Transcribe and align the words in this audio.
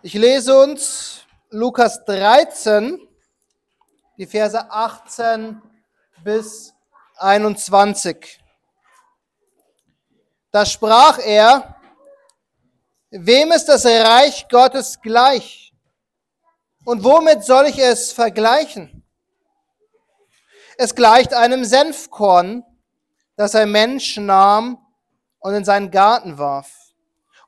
Ich 0.00 0.14
lese 0.14 0.56
uns 0.56 1.26
Lukas 1.50 2.04
13, 2.04 3.00
die 4.16 4.26
Verse 4.26 4.70
18 4.70 5.60
bis 6.22 6.72
21. 7.16 8.40
Da 10.52 10.64
sprach 10.64 11.18
er, 11.18 11.74
wem 13.10 13.50
ist 13.50 13.64
das 13.64 13.84
Reich 13.86 14.46
Gottes 14.48 15.00
gleich? 15.00 15.74
Und 16.84 17.02
womit 17.02 17.42
soll 17.42 17.66
ich 17.66 17.80
es 17.80 18.12
vergleichen? 18.12 19.04
Es 20.76 20.94
gleicht 20.94 21.34
einem 21.34 21.64
Senfkorn, 21.64 22.64
das 23.34 23.56
ein 23.56 23.72
Mensch 23.72 24.16
nahm 24.16 24.78
und 25.40 25.54
in 25.54 25.64
seinen 25.64 25.90
Garten 25.90 26.38
warf. 26.38 26.77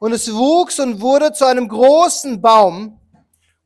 Und 0.01 0.13
es 0.13 0.35
wuchs 0.35 0.81
und 0.81 1.01
wurde 1.01 1.33
zu 1.33 1.47
einem 1.47 1.69
großen 1.69 2.43
Baum, 2.43 3.01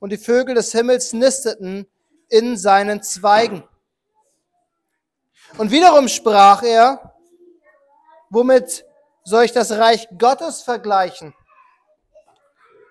und 0.05 0.11
die 0.11 0.19
Vögel 0.19 0.55
des 0.55 0.71
Himmels 0.73 1.15
nisteten 1.15 1.87
in 2.29 2.59
seinen 2.59 3.03
Zweigen. 3.03 3.67
Und 5.57 5.71
wiederum 5.71 6.09
sprach 6.09 6.63
er, 6.63 7.15
womit 8.29 8.85
soll 9.25 9.45
ich 9.45 9.53
das 9.53 9.73
Reich 9.73 10.07
Gottes 10.19 10.61
vergleichen? 10.61 11.35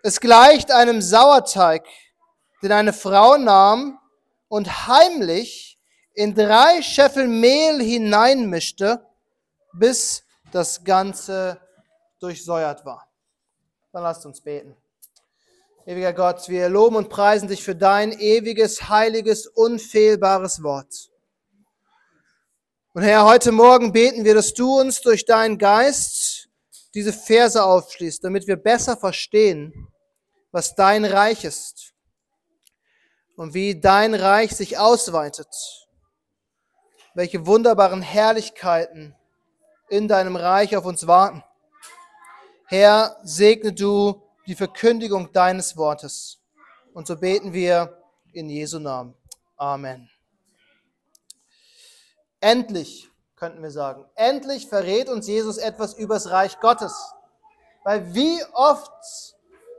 Es 0.02 0.20
gleicht 0.20 0.72
einem 0.72 1.04
Sauerteig, 1.04 1.86
den 2.64 2.72
eine 2.72 2.94
Frau 2.94 3.38
nahm 3.38 4.00
und 4.48 4.88
heimlich 4.88 5.78
in 6.16 6.34
drei 6.34 6.82
Scheffel 6.82 7.28
Mehl 7.28 7.80
hineinmischte, 7.80 9.06
bis 9.72 10.23
das 10.52 10.84
Ganze 10.84 11.62
durchsäuert 12.20 12.84
war. 12.86 13.08
Dann 13.94 14.02
lasst 14.02 14.26
uns 14.26 14.42
beten. 14.42 14.76
Ewiger 15.86 16.14
Gott, 16.14 16.50
wir 16.50 16.68
loben 16.68 16.96
und 16.96 17.10
preisen 17.10 17.48
dich 17.48 17.64
für 17.64 17.76
dein 17.76 18.12
ewiges, 18.12 18.90
heiliges, 18.90 19.46
unfehlbares 19.46 20.64
Wort. 20.64 21.12
Und 22.94 23.04
Herr, 23.04 23.23
heute 23.26 23.52
Morgen 23.52 23.92
beten 23.92 24.26
wir, 24.26 24.34
dass 24.34 24.56
du 24.56 24.80
uns 24.80 25.02
durch 25.02 25.26
deinen 25.26 25.59
Geist 25.59 26.50
diese 26.95 27.14
Verse 27.14 27.64
aufschließt, 27.64 28.23
damit 28.23 28.48
wir 28.48 28.56
besser 28.56 28.98
verstehen, 28.98 29.88
was 30.52 30.73
dein 30.73 31.06
Reich 31.06 31.45
ist 31.45 31.94
und 33.36 33.54
wie 33.54 33.80
dein 33.80 34.16
Reich 34.16 34.56
sich 34.56 34.80
ausweitet, 34.80 35.48
welche 37.14 37.45
wunderbaren 37.45 38.02
Herrlichkeiten 38.02 39.16
in 39.88 40.08
deinem 40.08 40.36
Reich 40.36 40.76
auf 40.76 40.86
uns 40.86 41.06
warten. 41.06 41.44
Herr, 42.67 43.17
segne 43.23 43.73
du 43.73 44.22
die 44.47 44.56
Verkündigung 44.56 45.31
deines 45.31 45.75
Wortes. 45.78 46.39
Und 46.94 47.08
so 47.08 47.17
beten 47.17 47.53
wir 47.53 48.02
in 48.31 48.50
Jesu 48.50 48.80
Namen. 48.80 49.16
Amen. 49.58 50.09
Endlich, 52.39 53.09
könnten 53.36 53.61
wir 53.61 53.72
sagen, 53.72 54.05
endlich 54.16 54.67
verrät 54.67 55.09
uns 55.09 55.28
Jesus 55.28 55.58
etwas 55.58 55.94
über 55.94 56.16
das 56.16 56.30
Reich 56.30 56.59
Gottes. 56.59 56.94
Weil 57.83 58.14
wie 58.14 58.42
oft 58.53 58.92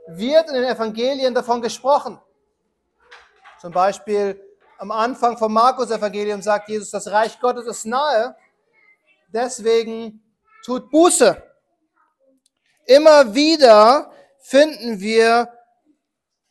wird 0.07 0.47
in 0.49 0.55
den 0.55 0.65
Evangelien 0.65 1.33
davon 1.33 1.61
gesprochen? 1.61 2.19
Zum 3.59 3.71
Beispiel 3.71 4.39
am 4.77 4.91
Anfang 4.91 5.37
vom 5.37 5.53
Markus-Evangelium 5.53 6.41
sagt 6.41 6.69
Jesus, 6.69 6.91
das 6.91 7.07
Reich 7.07 7.39
Gottes 7.39 7.65
ist 7.65 7.85
nahe, 7.85 8.35
deswegen 9.29 10.21
tut 10.63 10.89
Buße. 10.91 11.41
Immer 12.85 13.33
wieder 13.33 14.11
finden 14.39 14.99
wir 14.99 15.51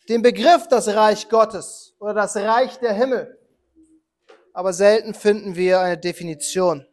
den 0.09 0.23
Begriff 0.23 0.69
das 0.69 0.89
Reich 0.89 1.29
Gottes 1.29 1.95
oder 1.99 2.15
das 2.15 2.37
Reich 2.37 2.79
der 2.79 2.93
Himmel. 2.93 3.39
Aber 4.53 4.73
selten 4.73 5.15
finden 5.15 5.57
wir 5.57 5.81
eine 5.81 5.99
Definition. 5.99 6.87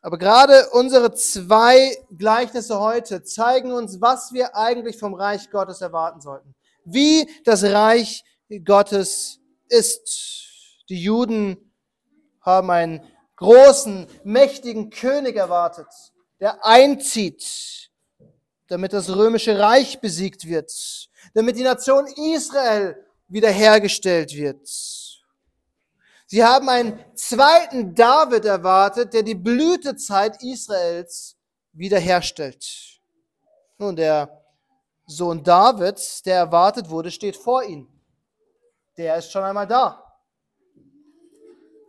Aber 0.00 0.16
gerade 0.16 0.70
unsere 0.70 1.12
zwei 1.14 1.96
Gleichnisse 2.16 2.78
heute 2.78 3.24
zeigen 3.24 3.72
uns, 3.72 4.00
was 4.00 4.32
wir 4.32 4.54
eigentlich 4.56 4.98
vom 4.98 5.14
Reich 5.14 5.50
Gottes 5.50 5.80
erwarten 5.80 6.20
sollten. 6.20 6.54
Wie 6.84 7.28
das 7.44 7.64
Reich 7.64 8.24
Gottes 8.64 9.40
ist. 9.68 10.84
Die 10.88 11.02
Juden 11.02 11.74
haben 12.40 12.70
einen 12.70 13.04
großen, 13.36 14.06
mächtigen 14.24 14.90
König 14.90 15.36
erwartet, 15.36 15.88
der 16.40 16.64
einzieht 16.64 17.88
damit 18.68 18.92
das 18.92 19.08
römische 19.08 19.58
Reich 19.58 20.00
besiegt 20.00 20.46
wird, 20.46 20.70
damit 21.34 21.56
die 21.56 21.62
Nation 21.62 22.06
Israel 22.06 23.02
wiederhergestellt 23.26 24.34
wird. 24.34 24.68
Sie 26.26 26.44
haben 26.44 26.68
einen 26.68 27.02
zweiten 27.14 27.94
David 27.94 28.44
erwartet, 28.44 29.14
der 29.14 29.22
die 29.22 29.34
Blütezeit 29.34 30.42
Israels 30.42 31.36
wiederherstellt. 31.72 33.00
Nun, 33.78 33.96
der 33.96 34.44
Sohn 35.06 35.42
Davids, 35.42 36.22
der 36.22 36.36
erwartet 36.36 36.90
wurde, 36.90 37.10
steht 37.10 37.36
vor 37.36 37.64
ihnen. 37.64 37.88
Der 38.98 39.16
ist 39.16 39.32
schon 39.32 39.42
einmal 39.42 39.66
da. 39.66 40.04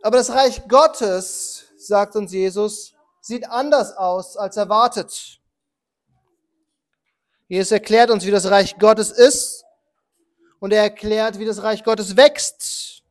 Aber 0.02 0.16
das 0.16 0.30
Reich 0.30 0.66
Gottes, 0.66 1.66
sagt 1.76 2.16
uns 2.16 2.32
Jesus, 2.32 2.94
sieht 3.30 3.48
anders 3.48 3.96
aus 3.96 4.36
als 4.36 4.56
erwartet. 4.56 5.40
Jesus 7.46 7.70
erklärt 7.70 8.10
uns, 8.10 8.26
wie 8.26 8.30
das 8.32 8.50
Reich 8.50 8.76
Gottes 8.78 9.12
ist 9.12 9.64
und 10.58 10.72
er 10.72 10.82
erklärt, 10.82 11.38
wie 11.38 11.44
das 11.44 11.62
Reich 11.62 11.84
Gottes 11.84 12.16
wächst. 12.16 13.02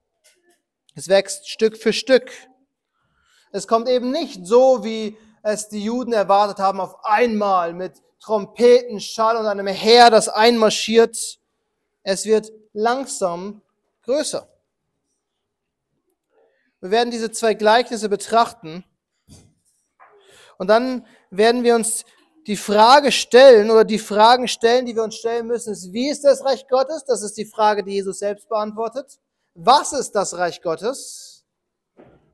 Es 0.93 1.07
wächst 1.07 1.49
Stück 1.49 1.77
für 1.77 1.93
Stück. 1.93 2.31
Es 3.53 3.65
kommt 3.65 3.87
eben 3.87 4.11
nicht 4.11 4.45
so, 4.45 4.83
wie 4.83 5.17
es 5.41 5.69
die 5.69 5.83
Juden 5.83 6.11
erwartet 6.11 6.59
haben, 6.59 6.81
auf 6.81 7.05
einmal 7.05 7.73
mit 7.73 7.93
Trompeten, 8.19 8.99
Schall 8.99 9.37
und 9.37 9.45
einem 9.45 9.67
Heer, 9.67 10.09
das 10.09 10.27
einmarschiert. 10.27 11.39
Es 12.03 12.25
wird 12.25 12.51
langsam 12.73 13.61
größer. 14.03 14.49
Wir 16.81 16.91
werden 16.91 17.09
diese 17.09 17.31
zwei 17.31 17.53
Gleichnisse 17.53 18.09
betrachten 18.09 18.83
und 20.59 20.67
dann 20.67 21.07
werden 21.31 21.63
wir 21.63 21.73
uns 21.73 22.05
die 22.45 22.57
Frage 22.57 23.11
stellen 23.11 23.71
oder 23.71 23.85
die 23.85 23.97
Fragen 23.97 24.47
stellen, 24.47 24.85
die 24.85 24.95
wir 24.95 25.03
uns 25.03 25.15
stellen 25.15 25.47
müssen, 25.47 25.71
ist, 25.71 25.93
wie 25.93 26.09
ist 26.09 26.23
das 26.23 26.43
Reich 26.43 26.67
Gottes? 26.67 27.05
Das 27.05 27.21
ist 27.23 27.37
die 27.37 27.45
Frage, 27.45 27.83
die 27.83 27.93
Jesus 27.93 28.19
selbst 28.19 28.49
beantwortet. 28.49 29.19
Was 29.55 29.93
ist 29.93 30.11
das 30.11 30.37
Reich 30.37 30.61
Gottes? 30.61 31.45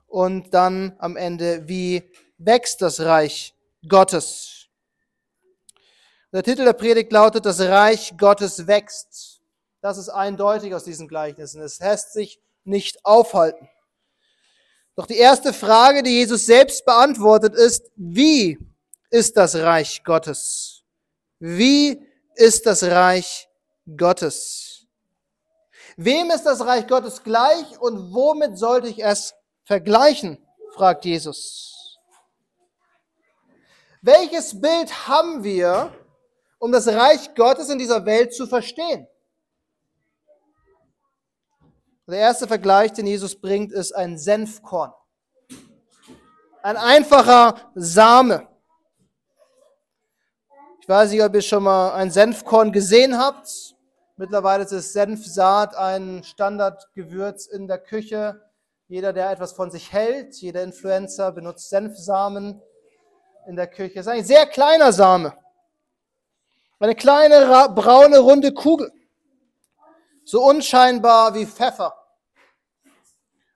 Und 0.08 0.54
dann 0.54 0.96
am 1.00 1.18
Ende, 1.18 1.68
wie 1.68 2.12
wächst 2.38 2.82
das 2.82 3.02
Reich 3.02 3.54
Gottes? 3.88 4.68
Der 6.32 6.44
Titel 6.44 6.66
der 6.66 6.74
Predigt 6.74 7.12
lautet, 7.12 7.46
das 7.46 7.60
Reich 7.62 8.16
Gottes 8.18 8.66
wächst. 8.66 9.42
Das 9.82 9.98
ist 9.98 10.10
eindeutig 10.10 10.74
aus 10.74 10.84
diesen 10.84 11.08
Gleichnissen. 11.08 11.62
Es 11.62 11.80
lässt 11.80 12.14
sich 12.14 12.42
nicht 12.64 13.06
aufhalten. 13.06 13.70
Doch 14.96 15.06
die 15.06 15.18
erste 15.18 15.52
Frage, 15.52 16.04
die 16.04 16.12
Jesus 16.12 16.46
selbst 16.46 16.86
beantwortet, 16.86 17.54
ist, 17.54 17.92
wie 17.96 18.58
ist 19.10 19.36
das 19.36 19.56
Reich 19.56 20.04
Gottes? 20.04 20.84
Wie 21.40 22.02
ist 22.36 22.66
das 22.66 22.84
Reich 22.84 23.50
Gottes? 23.98 24.88
Wem 25.98 26.32
ist 26.32 26.44
das 26.44 26.66
Reich 26.66 26.88
Gottes 26.88 27.24
gleich 27.24 27.80
und 27.80 28.14
womit 28.14 28.58
sollte 28.58 28.88
ich 28.88 29.04
es 29.04 29.34
vergleichen? 29.64 30.38
fragt 30.74 31.06
Jesus. 31.06 31.98
Welches 34.02 34.60
Bild 34.60 35.08
haben 35.08 35.44
wir, 35.44 35.94
um 36.60 36.72
das 36.72 36.88
Reich 36.88 37.34
Gottes 37.34 37.70
in 37.70 37.80
dieser 37.80 38.06
Welt 38.06 38.34
zu 38.34 38.46
verstehen? 38.46 39.08
Der 42.08 42.20
erste 42.20 42.48
Vergleich, 42.48 42.94
den 42.94 43.08
Jesus 43.08 43.36
bringt, 43.36 43.72
ist 43.72 43.92
ein 43.92 44.20
Senfkorn. 44.20 44.94
Ein 46.62 46.78
einfacher 46.78 47.72
Same. 47.74 48.48
Ich 50.82 50.88
weiß 50.88 51.10
nicht, 51.10 51.24
ob 51.24 51.34
ihr 51.34 51.42
schon 51.42 51.64
mal 51.64 51.94
ein 51.94 52.12
Senfkorn 52.12 52.72
gesehen 52.72 53.18
habt. 53.18 53.76
Mittlerweile 54.18 54.66
ist 54.66 54.94
Senfsaat 54.94 55.76
ein 55.76 56.24
Standardgewürz 56.24 57.48
in 57.48 57.68
der 57.68 57.80
Küche. 57.80 58.40
Jeder, 58.88 59.12
der 59.12 59.32
etwas 59.32 59.54
von 59.54 59.72
sich 59.72 59.92
hält, 59.92 60.36
jeder 60.36 60.62
Influencer 60.62 61.32
benutzt 61.32 61.70
Senfsamen 61.70 62.62
in 63.48 63.56
der 63.56 63.66
Küche. 63.66 64.00
Es 64.00 64.06
ist 64.06 64.12
ein 64.12 64.24
sehr 64.24 64.46
kleiner 64.46 64.94
Same. 64.94 65.34
Eine 66.80 66.94
kleine 66.94 67.70
braune 67.74 68.20
runde 68.20 68.54
Kugel. 68.54 68.92
So 70.26 70.44
unscheinbar 70.44 71.36
wie 71.36 71.46
Pfeffer. 71.46 71.96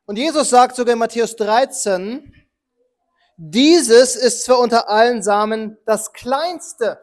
Und 0.05 0.17
Jesus 0.17 0.51
sagt 0.51 0.75
sogar 0.75 0.93
in 0.93 0.99
Matthäus 0.99 1.35
13, 1.35 2.31
dieses 3.37 4.15
ist 4.15 4.43
zwar 4.43 4.59
unter 4.59 4.87
allen 4.87 5.23
Samen 5.23 5.77
das 5.85 6.13
kleinste, 6.13 7.01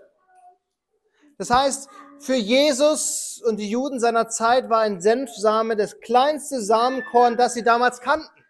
Das 1.38 1.50
heißt, 1.50 1.88
für 2.20 2.34
Jesus 2.34 3.42
und 3.44 3.58
die 3.58 3.68
Juden 3.68 4.00
seiner 4.00 4.28
Zeit 4.28 4.70
war 4.70 4.80
ein 4.80 5.00
Senfsame 5.00 5.76
das 5.76 6.00
kleinste 6.00 6.62
Samenkorn, 6.62 7.36
das 7.36 7.54
sie 7.54 7.62
damals 7.62 8.00
kannten. 8.00 8.44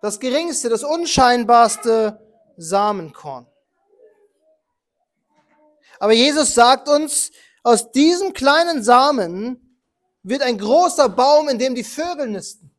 Das 0.00 0.20
geringste, 0.20 0.68
das 0.68 0.84
unscheinbarste 0.84 2.20
Samenkorn. 2.56 3.46
Aber 5.98 6.12
Jesus 6.12 6.54
sagt 6.54 6.88
uns, 6.88 7.30
aus 7.62 7.90
diesem 7.90 8.34
kleinen 8.34 8.82
Samen 8.82 9.63
wird 10.24 10.42
ein 10.42 10.58
großer 10.58 11.08
Baum, 11.08 11.48
in 11.48 11.58
dem 11.58 11.74
die 11.74 11.84
Vögel 11.84 12.28
nisten. 12.28 12.70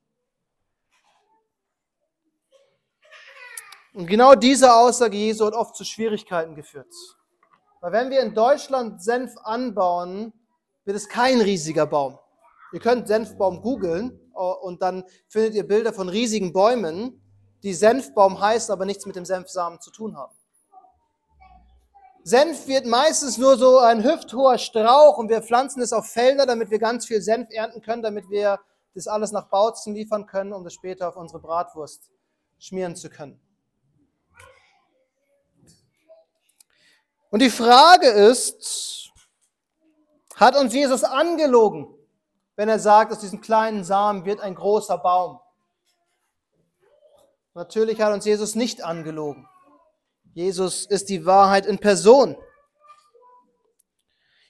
Und 3.93 4.07
genau 4.07 4.35
diese 4.35 4.73
Aussage 4.73 5.15
Jesu 5.15 5.45
hat 5.45 5.53
oft 5.53 5.75
zu 5.75 5.85
Schwierigkeiten 5.85 6.53
geführt. 6.53 6.93
Weil 7.79 7.93
wenn 7.93 8.09
wir 8.09 8.21
in 8.21 8.33
Deutschland 8.33 9.01
Senf 9.01 9.31
anbauen, 9.43 10.33
wird 10.83 10.97
es 10.97 11.07
kein 11.07 11.39
riesiger 11.39 11.85
Baum. 11.85 12.19
Ihr 12.73 12.79
könnt 12.81 13.07
Senfbaum 13.07 13.61
googeln 13.61 14.19
oh, 14.33 14.55
und 14.61 14.81
dann 14.81 15.05
findet 15.29 15.55
ihr 15.55 15.65
Bilder 15.65 15.93
von 15.93 16.09
riesigen 16.09 16.51
Bäumen, 16.51 17.21
die 17.63 17.73
Senfbaum 17.73 18.41
heißen, 18.41 18.73
aber 18.73 18.85
nichts 18.85 19.05
mit 19.05 19.15
dem 19.15 19.23
Senfsamen 19.23 19.79
zu 19.79 19.91
tun 19.91 20.17
haben. 20.17 20.35
Senf 22.27 22.65
wird 22.65 22.87
meistens 22.87 23.37
nur 23.37 23.55
so 23.55 23.77
ein 23.77 24.03
hüfthoher 24.03 24.57
Strauch 24.57 25.19
und 25.19 25.29
wir 25.29 25.43
pflanzen 25.43 25.83
es 25.83 25.93
auf 25.93 26.07
Felder, 26.07 26.47
damit 26.47 26.71
wir 26.71 26.79
ganz 26.79 27.05
viel 27.05 27.21
Senf 27.21 27.49
ernten 27.51 27.83
können, 27.83 28.01
damit 28.01 28.31
wir 28.31 28.59
das 28.95 29.05
alles 29.05 29.31
nach 29.31 29.47
Bautzen 29.47 29.93
liefern 29.93 30.25
können, 30.25 30.51
um 30.51 30.63
das 30.63 30.73
später 30.73 31.07
auf 31.07 31.17
unsere 31.17 31.39
Bratwurst 31.39 32.09
schmieren 32.57 32.95
zu 32.95 33.11
können. 33.11 33.39
Und 37.29 37.43
die 37.43 37.51
Frage 37.51 38.07
ist, 38.07 39.11
hat 40.33 40.57
uns 40.57 40.73
Jesus 40.73 41.03
angelogen, 41.03 41.93
wenn 42.55 42.69
er 42.69 42.79
sagt, 42.79 43.11
aus 43.11 43.19
diesem 43.19 43.39
kleinen 43.39 43.83
Samen 43.83 44.25
wird 44.25 44.39
ein 44.39 44.55
großer 44.55 44.97
Baum? 44.97 45.39
Natürlich 47.53 48.01
hat 48.01 48.11
uns 48.11 48.25
Jesus 48.25 48.55
nicht 48.55 48.83
angelogen. 48.83 49.47
Jesus 50.35 50.85
ist 50.85 51.07
die 51.07 51.25
Wahrheit 51.25 51.65
in 51.65 51.79
Person. 51.79 52.35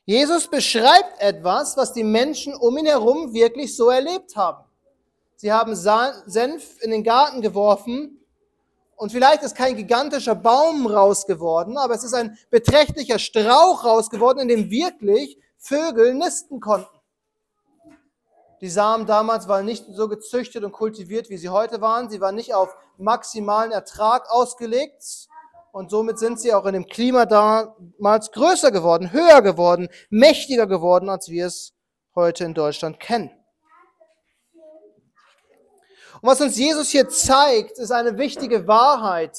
Jesus 0.03 0.47
beschreibt 0.47 1.21
etwas, 1.21 1.77
was 1.77 1.93
die 1.93 2.03
Menschen 2.03 2.55
um 2.55 2.75
ihn 2.75 2.87
herum 2.87 3.35
wirklich 3.35 3.75
so 3.75 3.91
erlebt 3.91 4.35
haben. 4.35 4.63
Sie 5.35 5.53
haben 5.53 5.75
Senf 5.75 6.81
in 6.81 6.89
den 6.89 7.03
Garten 7.03 7.39
geworfen 7.41 8.19
und 8.95 9.11
vielleicht 9.11 9.43
ist 9.43 9.55
kein 9.55 9.75
gigantischer 9.75 10.33
Baum 10.33 10.87
raus 10.87 11.27
geworden, 11.27 11.77
aber 11.77 11.93
es 11.93 12.03
ist 12.03 12.15
ein 12.15 12.35
beträchtlicher 12.49 13.19
Strauch 13.19 13.85
raus 13.85 14.09
geworden, 14.09 14.39
in 14.39 14.47
dem 14.47 14.71
wirklich 14.71 15.37
Vögel 15.59 16.15
nisten 16.15 16.59
konnten. 16.59 16.99
Die 18.59 18.69
Samen 18.69 19.05
damals 19.05 19.47
waren 19.47 19.65
nicht 19.65 19.85
so 19.91 20.07
gezüchtet 20.07 20.63
und 20.63 20.71
kultiviert, 20.71 21.29
wie 21.29 21.37
sie 21.37 21.49
heute 21.49 21.79
waren. 21.79 22.09
Sie 22.09 22.21
waren 22.21 22.33
nicht 22.33 22.55
auf 22.55 22.75
maximalen 22.97 23.71
Ertrag 23.71 24.31
ausgelegt. 24.31 25.27
Und 25.75 25.91
somit 25.91 26.17
sind 26.17 26.39
sie 26.39 26.53
auch 26.53 26.65
in 26.67 26.73
dem 26.73 26.85
Klima 26.85 27.25
damals 27.25 28.31
größer 28.31 28.71
geworden, 28.71 29.11
höher 29.11 29.41
geworden, 29.41 29.89
mächtiger 30.09 30.67
geworden, 30.67 31.09
als 31.09 31.27
wir 31.27 31.47
es 31.47 31.73
heute 32.15 32.45
in 32.45 32.53
Deutschland 32.53 32.97
kennen. 32.97 33.29
Und 36.13 36.29
was 36.29 36.39
uns 36.39 36.57
Jesus 36.57 36.91
hier 36.91 37.09
zeigt, 37.09 37.77
ist 37.77 37.91
eine 37.91 38.17
wichtige 38.17 38.69
Wahrheit, 38.69 39.37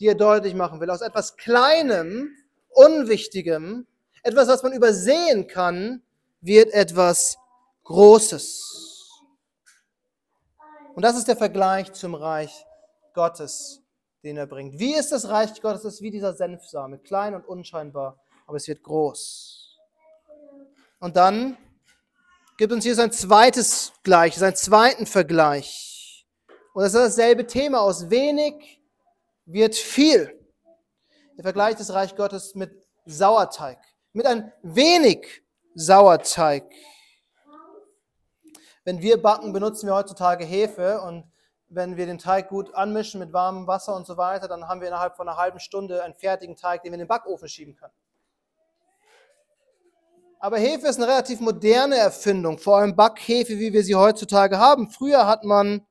die 0.00 0.08
er 0.08 0.16
deutlich 0.16 0.56
machen 0.56 0.80
will. 0.80 0.90
Aus 0.90 1.02
etwas 1.02 1.36
Kleinem, 1.36 2.32
Unwichtigem, 2.70 3.86
etwas, 4.24 4.48
was 4.48 4.64
man 4.64 4.72
übersehen 4.72 5.46
kann, 5.46 6.02
wird 6.40 6.74
etwas 6.74 7.38
Großes. 7.84 9.22
Und 10.96 11.04
das 11.04 11.16
ist 11.16 11.28
der 11.28 11.36
Vergleich 11.36 11.92
zum 11.92 12.16
Reich 12.16 12.66
Gottes, 13.14 13.83
den 14.24 14.38
er 14.38 14.46
bringt. 14.46 14.78
Wie 14.78 14.94
ist 14.94 15.12
das 15.12 15.28
Reich 15.28 15.60
Gottes? 15.60 15.84
Es 15.84 15.94
ist 15.94 16.02
wie 16.02 16.10
dieser 16.10 16.32
Senfsame, 16.32 16.98
klein 16.98 17.34
und 17.34 17.46
unscheinbar, 17.46 18.18
aber 18.46 18.56
es 18.56 18.66
wird 18.66 18.82
groß. 18.82 19.78
Und 20.98 21.16
dann 21.16 21.58
gibt 22.56 22.72
uns 22.72 22.84
hier 22.84 22.94
sein 22.94 23.12
zweites 23.12 23.92
Gleich, 24.02 24.34
seinen 24.36 24.56
zweiten 24.56 25.06
Vergleich. 25.06 26.26
Und 26.72 26.82
das 26.82 26.94
ist 26.94 27.00
dasselbe 27.00 27.46
Thema. 27.46 27.80
Aus 27.80 28.08
wenig 28.08 28.80
wird 29.44 29.74
viel. 29.74 30.40
Er 31.36 31.42
vergleicht 31.42 31.78
das 31.80 31.92
Reich 31.92 32.16
Gottes 32.16 32.54
mit 32.54 32.72
Sauerteig. 33.04 33.78
Mit 34.14 34.24
ein 34.24 34.52
wenig 34.62 35.42
Sauerteig. 35.74 36.64
Wenn 38.84 39.02
wir 39.02 39.20
backen, 39.20 39.52
benutzen 39.52 39.86
wir 39.86 39.94
heutzutage 39.94 40.44
Hefe 40.44 41.00
und 41.02 41.30
wenn 41.74 41.96
wir 41.96 42.06
den 42.06 42.18
Teig 42.18 42.48
gut 42.48 42.74
anmischen 42.74 43.20
mit 43.20 43.32
warmem 43.32 43.66
Wasser 43.66 43.94
und 43.96 44.06
so 44.06 44.16
weiter, 44.16 44.48
dann 44.48 44.68
haben 44.68 44.80
wir 44.80 44.88
innerhalb 44.88 45.16
von 45.16 45.28
einer 45.28 45.36
halben 45.36 45.60
Stunde 45.60 46.02
einen 46.02 46.14
fertigen 46.14 46.56
Teig, 46.56 46.82
den 46.82 46.92
wir 46.92 46.94
in 46.94 47.00
den 47.00 47.08
Backofen 47.08 47.48
schieben 47.48 47.74
können. 47.74 47.92
Aber 50.38 50.58
Hefe 50.58 50.86
ist 50.86 50.96
eine 50.96 51.08
relativ 51.08 51.40
moderne 51.40 51.96
Erfindung, 51.96 52.58
vor 52.58 52.76
allem 52.76 52.94
Backhefe, 52.94 53.58
wie 53.58 53.72
wir 53.72 53.82
sie 53.82 53.94
heutzutage 53.94 54.58
haben. 54.58 54.90
Früher 54.90 55.26
hat 55.26 55.42
man 55.44 55.86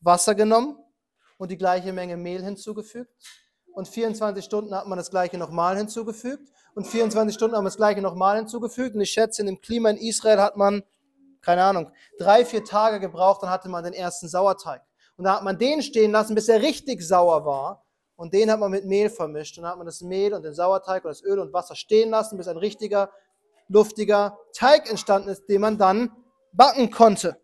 Wasser 0.00 0.34
genommen 0.34 0.78
und 1.36 1.50
die 1.50 1.58
gleiche 1.58 1.92
Menge 1.92 2.16
Mehl 2.16 2.42
hinzugefügt. 2.42 3.12
Und 3.74 3.88
24 3.88 4.44
Stunden 4.44 4.74
hat 4.74 4.86
man 4.86 4.96
das 4.96 5.10
gleiche 5.10 5.36
nochmal 5.36 5.76
hinzugefügt. 5.76 6.48
Und 6.74 6.86
24 6.86 7.34
Stunden 7.34 7.56
haben 7.56 7.64
wir 7.64 7.68
das 7.68 7.76
gleiche 7.76 8.00
nochmal 8.00 8.36
hinzugefügt. 8.36 8.94
Und 8.94 9.02
ich 9.02 9.10
schätze, 9.10 9.42
in 9.42 9.46
dem 9.46 9.60
Klima 9.60 9.90
in 9.90 9.96
Israel 9.96 10.40
hat 10.40 10.56
man, 10.56 10.82
keine 11.42 11.62
Ahnung, 11.62 11.90
drei, 12.18 12.44
vier 12.44 12.64
Tage 12.64 13.00
gebraucht, 13.00 13.42
dann 13.42 13.50
hatte 13.50 13.68
man 13.68 13.84
den 13.84 13.92
ersten 13.92 14.28
Sauerteig. 14.28 14.80
Und 15.16 15.24
da 15.24 15.36
hat 15.36 15.44
man 15.44 15.58
den 15.58 15.82
stehen 15.82 16.12
lassen, 16.12 16.34
bis 16.34 16.48
er 16.48 16.62
richtig 16.62 17.02
sauer 17.02 17.44
war. 17.44 17.84
Und 18.16 18.32
den 18.32 18.50
hat 18.50 18.60
man 18.60 18.70
mit 18.70 18.84
Mehl 18.84 19.10
vermischt. 19.10 19.56
Und 19.58 19.62
dann 19.62 19.72
hat 19.72 19.78
man 19.78 19.86
das 19.86 20.00
Mehl 20.00 20.34
und 20.34 20.42
den 20.42 20.54
Sauerteig 20.54 21.04
und 21.04 21.10
das 21.10 21.22
Öl 21.22 21.38
und 21.38 21.52
Wasser 21.52 21.74
stehen 21.74 22.10
lassen, 22.10 22.36
bis 22.36 22.48
ein 22.48 22.56
richtiger 22.56 23.10
luftiger 23.68 24.38
Teig 24.52 24.88
entstanden 24.90 25.28
ist, 25.28 25.46
den 25.46 25.60
man 25.60 25.78
dann 25.78 26.12
backen 26.52 26.90
konnte. 26.90 27.40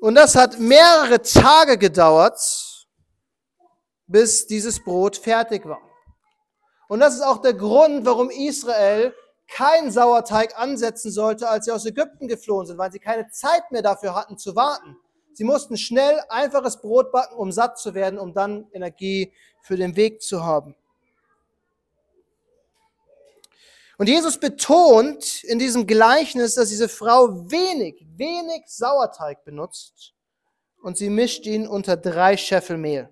Und 0.00 0.14
das 0.14 0.34
hat 0.34 0.58
mehrere 0.58 1.22
Tage 1.22 1.78
gedauert, 1.78 2.38
bis 4.06 4.46
dieses 4.46 4.82
Brot 4.82 5.16
fertig 5.16 5.66
war. 5.66 5.80
Und 6.88 7.00
das 7.00 7.14
ist 7.14 7.22
auch 7.22 7.38
der 7.38 7.54
Grund, 7.54 8.06
warum 8.06 8.30
Israel 8.30 9.14
keinen 9.48 9.90
Sauerteig 9.90 10.58
ansetzen 10.58 11.10
sollte, 11.10 11.48
als 11.48 11.64
sie 11.64 11.72
aus 11.72 11.86
Ägypten 11.86 12.28
geflohen 12.28 12.66
sind, 12.66 12.78
weil 12.78 12.92
sie 12.92 12.98
keine 12.98 13.28
Zeit 13.30 13.70
mehr 13.70 13.82
dafür 13.82 14.14
hatten 14.14 14.38
zu 14.38 14.54
warten. 14.54 14.96
Sie 15.36 15.44
mussten 15.44 15.76
schnell 15.76 16.18
einfaches 16.30 16.80
Brot 16.80 17.12
backen, 17.12 17.36
um 17.36 17.52
satt 17.52 17.78
zu 17.78 17.92
werden, 17.92 18.18
um 18.18 18.32
dann 18.32 18.70
Energie 18.72 19.34
für 19.60 19.76
den 19.76 19.94
Weg 19.94 20.22
zu 20.22 20.42
haben. 20.42 20.74
Und 23.98 24.08
Jesus 24.08 24.38
betont 24.38 25.44
in 25.44 25.58
diesem 25.58 25.86
Gleichnis, 25.86 26.54
dass 26.54 26.70
diese 26.70 26.88
Frau 26.88 27.50
wenig, 27.50 28.02
wenig 28.16 28.62
Sauerteig 28.66 29.44
benutzt 29.44 30.14
und 30.82 30.96
sie 30.96 31.10
mischt 31.10 31.44
ihn 31.44 31.68
unter 31.68 31.98
drei 31.98 32.38
Scheffel 32.38 32.78
Mehl. 32.78 33.10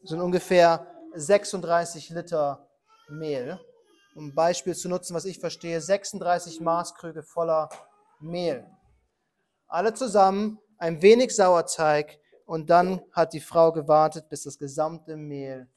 Das 0.00 0.10
sind 0.10 0.20
ungefähr 0.20 0.84
36 1.14 2.10
Liter 2.10 2.68
Mehl. 3.08 3.60
Um 4.16 4.30
ein 4.30 4.34
Beispiel 4.34 4.74
zu 4.74 4.88
nutzen, 4.88 5.14
was 5.14 5.26
ich 5.26 5.38
verstehe, 5.38 5.80
36 5.80 6.60
Maßkrüge 6.60 7.22
voller 7.22 7.68
Mehl. 8.18 8.68
Alle 9.68 9.94
zusammen 9.94 10.58
ein 10.80 11.00
wenig 11.02 11.36
Sauerteig 11.36 12.18
und 12.46 12.68
dann 12.70 13.02
hat 13.12 13.34
die 13.34 13.40
Frau 13.40 13.70
gewartet, 13.70 14.28
bis 14.28 14.42
das 14.42 14.58
gesamte 14.58 15.16
Mehl 15.16 15.68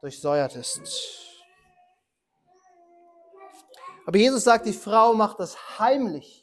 durchsäuert 0.00 0.56
ist. 0.56 0.80
Aber 4.06 4.18
Jesus 4.18 4.44
sagt, 4.44 4.66
die 4.66 4.72
Frau 4.72 5.14
macht 5.14 5.38
das 5.38 5.78
heimlich. 5.78 6.40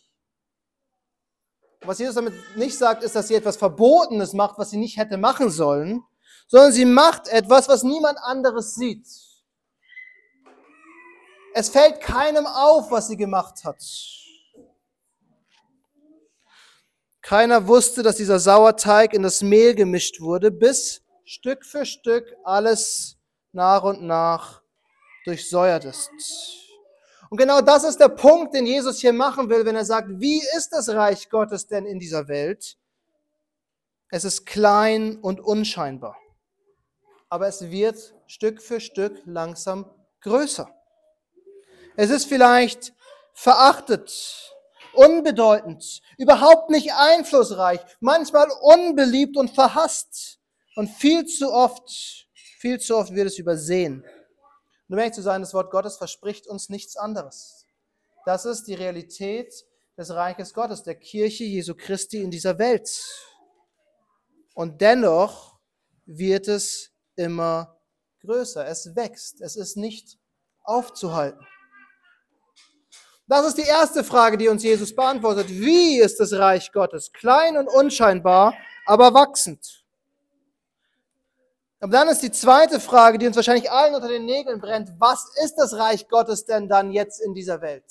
was 1.83 1.97
Jesus 1.97 2.15
damit 2.15 2.33
nicht 2.55 2.77
sagt, 2.77 3.03
ist, 3.03 3.15
dass 3.15 3.27
sie 3.27 3.35
etwas 3.35 3.57
Verbotenes 3.57 4.33
macht, 4.33 4.59
was 4.59 4.69
sie 4.69 4.77
nicht 4.77 4.97
hätte 4.97 5.17
machen 5.17 5.49
sollen, 5.49 6.03
sondern 6.47 6.71
sie 6.71 6.85
macht 6.85 7.27
etwas, 7.27 7.67
was 7.67 7.81
niemand 7.81 8.19
anderes 8.19 8.75
sieht. 8.75 9.07
Es 11.55 11.69
fällt 11.69 11.99
keinem 11.99 12.45
auf, 12.45 12.91
was 12.91 13.07
sie 13.07 13.17
gemacht 13.17 13.63
hat. 13.63 13.81
Keiner 17.21 17.67
wusste, 17.67 18.03
dass 18.03 18.15
dieser 18.15 18.39
Sauerteig 18.39 19.13
in 19.13 19.23
das 19.23 19.41
Mehl 19.41 19.75
gemischt 19.75 20.21
wurde, 20.21 20.51
bis 20.51 21.01
Stück 21.23 21.65
für 21.65 21.85
Stück 21.85 22.35
alles 22.43 23.17
nach 23.51 23.83
und 23.83 24.01
nach 24.01 24.61
durchsäuert 25.25 25.85
ist. 25.85 26.09
Und 27.29 27.37
genau 27.37 27.61
das 27.61 27.83
ist 27.83 27.99
der 27.99 28.09
Punkt, 28.09 28.53
den 28.53 28.65
Jesus 28.65 28.99
hier 28.99 29.13
machen 29.13 29.49
will, 29.49 29.65
wenn 29.65 29.75
er 29.75 29.85
sagt, 29.85 30.09
wie 30.19 30.41
ist 30.57 30.69
das 30.71 30.89
Reich 30.89 31.29
Gottes 31.29 31.67
denn 31.67 31.85
in 31.85 31.99
dieser 31.99 32.27
Welt? 32.27 32.77
Es 34.09 34.25
ist 34.25 34.45
klein 34.45 35.17
und 35.21 35.39
unscheinbar. 35.39 36.17
Aber 37.29 37.47
es 37.47 37.71
wird 37.71 38.13
Stück 38.27 38.61
für 38.61 38.81
Stück 38.81 39.21
langsam 39.23 39.89
größer. 40.19 40.69
Es 41.95 42.09
ist 42.09 42.25
vielleicht 42.25 42.93
verachtet, 43.33 44.53
unbedeutend, 44.93 46.01
überhaupt 46.17 46.69
nicht 46.69 46.93
einflussreich, 46.93 47.79
manchmal 47.99 48.47
unbeliebt 48.61 49.37
und 49.37 49.49
verhasst. 49.49 50.39
Und 50.75 50.89
viel 50.89 51.25
zu 51.25 51.51
oft, 51.51 52.27
viel 52.59 52.79
zu 52.79 52.95
oft 52.95 53.13
wird 53.13 53.27
es 53.27 53.37
übersehen. 53.37 54.03
Und 54.87 54.95
um 54.95 54.99
ehrlich 54.99 55.13
zu 55.13 55.21
sein, 55.21 55.41
das 55.41 55.53
Wort 55.53 55.71
Gottes 55.71 55.97
verspricht 55.97 56.47
uns 56.47 56.69
nichts 56.69 56.95
anderes. 56.97 57.65
Das 58.25 58.45
ist 58.45 58.65
die 58.65 58.73
Realität 58.73 59.53
des 59.97 60.11
Reiches 60.11 60.53
Gottes, 60.53 60.83
der 60.83 60.95
Kirche 60.95 61.43
Jesu 61.43 61.75
Christi 61.75 62.21
in 62.21 62.31
dieser 62.31 62.57
Welt. 62.59 62.89
Und 64.53 64.81
dennoch 64.81 65.59
wird 66.05 66.47
es 66.47 66.91
immer 67.15 67.79
größer. 68.21 68.65
Es 68.65 68.95
wächst. 68.95 69.41
Es 69.41 69.55
ist 69.55 69.77
nicht 69.77 70.19
aufzuhalten. 70.63 71.45
Das 73.31 73.47
ist 73.47 73.57
die 73.57 73.61
erste 73.61 74.03
Frage, 74.03 74.37
die 74.37 74.49
uns 74.49 74.61
Jesus 74.61 74.93
beantwortet. 74.93 75.47
Wie 75.47 76.01
ist 76.01 76.19
das 76.19 76.33
Reich 76.33 76.69
Gottes? 76.73 77.13
Klein 77.13 77.55
und 77.55 77.69
unscheinbar, 77.69 78.53
aber 78.85 79.13
wachsend. 79.13 79.85
Aber 81.79 81.93
dann 81.93 82.09
ist 82.09 82.23
die 82.23 82.31
zweite 82.33 82.81
Frage, 82.81 83.17
die 83.17 83.27
uns 83.27 83.37
wahrscheinlich 83.37 83.71
allen 83.71 83.95
unter 83.95 84.09
den 84.09 84.25
Nägeln 84.25 84.59
brennt. 84.59 84.91
Was 84.99 85.31
ist 85.41 85.55
das 85.55 85.73
Reich 85.77 86.09
Gottes 86.09 86.43
denn 86.43 86.67
dann 86.67 86.91
jetzt 86.91 87.21
in 87.21 87.33
dieser 87.33 87.61
Welt? 87.61 87.85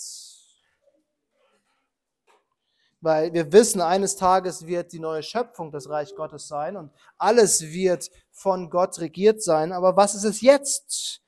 Weil 3.01 3.33
wir 3.33 3.51
wissen, 3.51 3.81
eines 3.81 4.17
Tages 4.17 4.67
wird 4.67 4.93
die 4.93 5.01
neue 5.01 5.23
Schöpfung 5.23 5.73
das 5.73 5.89
Reich 5.89 6.15
Gottes 6.15 6.49
sein 6.49 6.77
und 6.77 6.93
alles 7.17 7.63
wird 7.63 8.11
von 8.31 8.69
Gott 8.69 9.01
regiert 9.01 9.43
sein. 9.43 9.73
Aber 9.73 9.97
was 9.97 10.15
ist 10.15 10.25
es 10.25 10.43
jetzt? 10.43 11.23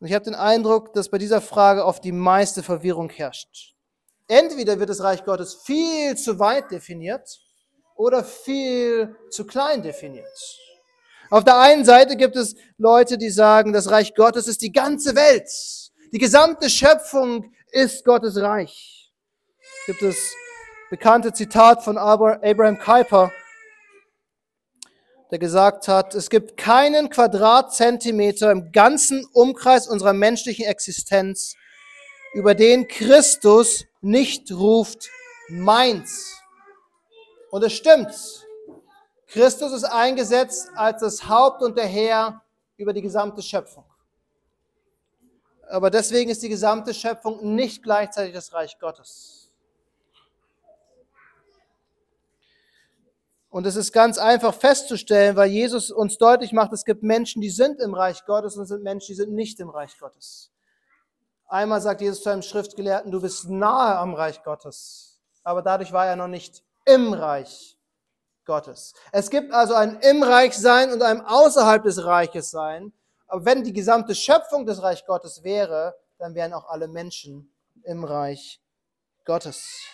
Und 0.00 0.06
ich 0.06 0.14
habe 0.14 0.24
den 0.24 0.34
Eindruck, 0.34 0.92
dass 0.94 1.08
bei 1.08 1.18
dieser 1.18 1.40
Frage 1.40 1.84
oft 1.84 2.04
die 2.04 2.12
meiste 2.12 2.62
Verwirrung 2.62 3.10
herrscht. 3.10 3.74
Entweder 4.28 4.78
wird 4.78 4.90
das 4.90 5.02
Reich 5.02 5.24
Gottes 5.24 5.54
viel 5.64 6.16
zu 6.16 6.38
weit 6.38 6.70
definiert 6.70 7.40
oder 7.96 8.22
viel 8.22 9.16
zu 9.30 9.46
klein 9.46 9.82
definiert. 9.82 10.26
Auf 11.30 11.44
der 11.44 11.58
einen 11.58 11.84
Seite 11.84 12.16
gibt 12.16 12.36
es 12.36 12.54
Leute, 12.78 13.18
die 13.18 13.30
sagen, 13.30 13.72
das 13.72 13.90
Reich 13.90 14.14
Gottes 14.14 14.46
ist 14.46 14.62
die 14.62 14.72
ganze 14.72 15.16
Welt. 15.16 15.50
Die 16.12 16.18
gesamte 16.18 16.70
Schöpfung 16.70 17.52
ist 17.70 18.04
Gottes 18.04 18.40
Reich. 18.40 19.12
Gibt 19.86 20.02
es 20.02 20.34
bekannte 20.90 21.32
Zitat 21.32 21.82
von 21.82 21.98
Abraham 21.98 22.78
Kuyper, 22.78 23.30
der 25.30 25.38
gesagt 25.38 25.88
hat, 25.88 26.14
es 26.14 26.30
gibt 26.30 26.56
keinen 26.56 27.10
Quadratzentimeter 27.10 28.50
im 28.50 28.72
ganzen 28.72 29.26
Umkreis 29.32 29.86
unserer 29.86 30.12
menschlichen 30.12 30.64
Existenz, 30.64 31.54
über 32.34 32.54
den 32.54 32.88
Christus 32.88 33.84
nicht 34.00 34.52
ruft, 34.52 35.08
meins. 35.48 36.34
Und 37.50 37.62
es 37.64 37.72
stimmt. 37.72 38.12
Christus 39.26 39.72
ist 39.72 39.84
eingesetzt 39.84 40.70
als 40.74 41.00
das 41.00 41.28
Haupt 41.28 41.62
und 41.62 41.76
der 41.76 41.86
Herr 41.86 42.42
über 42.76 42.92
die 42.92 43.02
gesamte 43.02 43.42
Schöpfung. 43.42 43.84
Aber 45.68 45.90
deswegen 45.90 46.30
ist 46.30 46.42
die 46.42 46.48
gesamte 46.48 46.94
Schöpfung 46.94 47.54
nicht 47.54 47.82
gleichzeitig 47.82 48.32
das 48.32 48.52
Reich 48.54 48.78
Gottes. 48.78 49.47
Und 53.50 53.66
es 53.66 53.76
ist 53.76 53.92
ganz 53.92 54.18
einfach 54.18 54.54
festzustellen, 54.54 55.34
weil 55.36 55.48
Jesus 55.48 55.90
uns 55.90 56.18
deutlich 56.18 56.52
macht, 56.52 56.72
es 56.72 56.84
gibt 56.84 57.02
Menschen, 57.02 57.40
die 57.40 57.50
sind 57.50 57.80
im 57.80 57.94
Reich 57.94 58.24
Gottes 58.26 58.56
und 58.56 58.64
es 58.64 58.68
sind 58.68 58.82
Menschen, 58.82 59.08
die 59.08 59.14
sind 59.14 59.32
nicht 59.32 59.58
im 59.60 59.70
Reich 59.70 59.98
Gottes. 59.98 60.50
Einmal 61.46 61.80
sagt 61.80 62.02
Jesus 62.02 62.22
zu 62.22 62.28
einem 62.28 62.42
Schriftgelehrten, 62.42 63.10
du 63.10 63.22
bist 63.22 63.48
nahe 63.48 63.96
am 63.96 64.14
Reich 64.14 64.42
Gottes. 64.42 65.18
Aber 65.44 65.62
dadurch 65.62 65.92
war 65.92 66.06
er 66.06 66.16
noch 66.16 66.28
nicht 66.28 66.62
im 66.84 67.14
Reich 67.14 67.78
Gottes. 68.44 68.92
Es 69.12 69.30
gibt 69.30 69.52
also 69.52 69.72
ein 69.74 69.98
im 70.00 70.22
Reich 70.22 70.54
sein 70.54 70.92
und 70.92 71.02
ein 71.02 71.22
außerhalb 71.22 71.82
des 71.82 72.04
Reiches 72.04 72.50
sein. 72.50 72.92
Aber 73.26 73.46
wenn 73.46 73.64
die 73.64 73.72
gesamte 73.72 74.14
Schöpfung 74.14 74.66
des 74.66 74.82
Reich 74.82 75.06
Gottes 75.06 75.42
wäre, 75.42 75.94
dann 76.18 76.34
wären 76.34 76.52
auch 76.52 76.68
alle 76.68 76.88
Menschen 76.88 77.50
im 77.82 78.04
Reich 78.04 78.60
Gottes. 79.24 79.86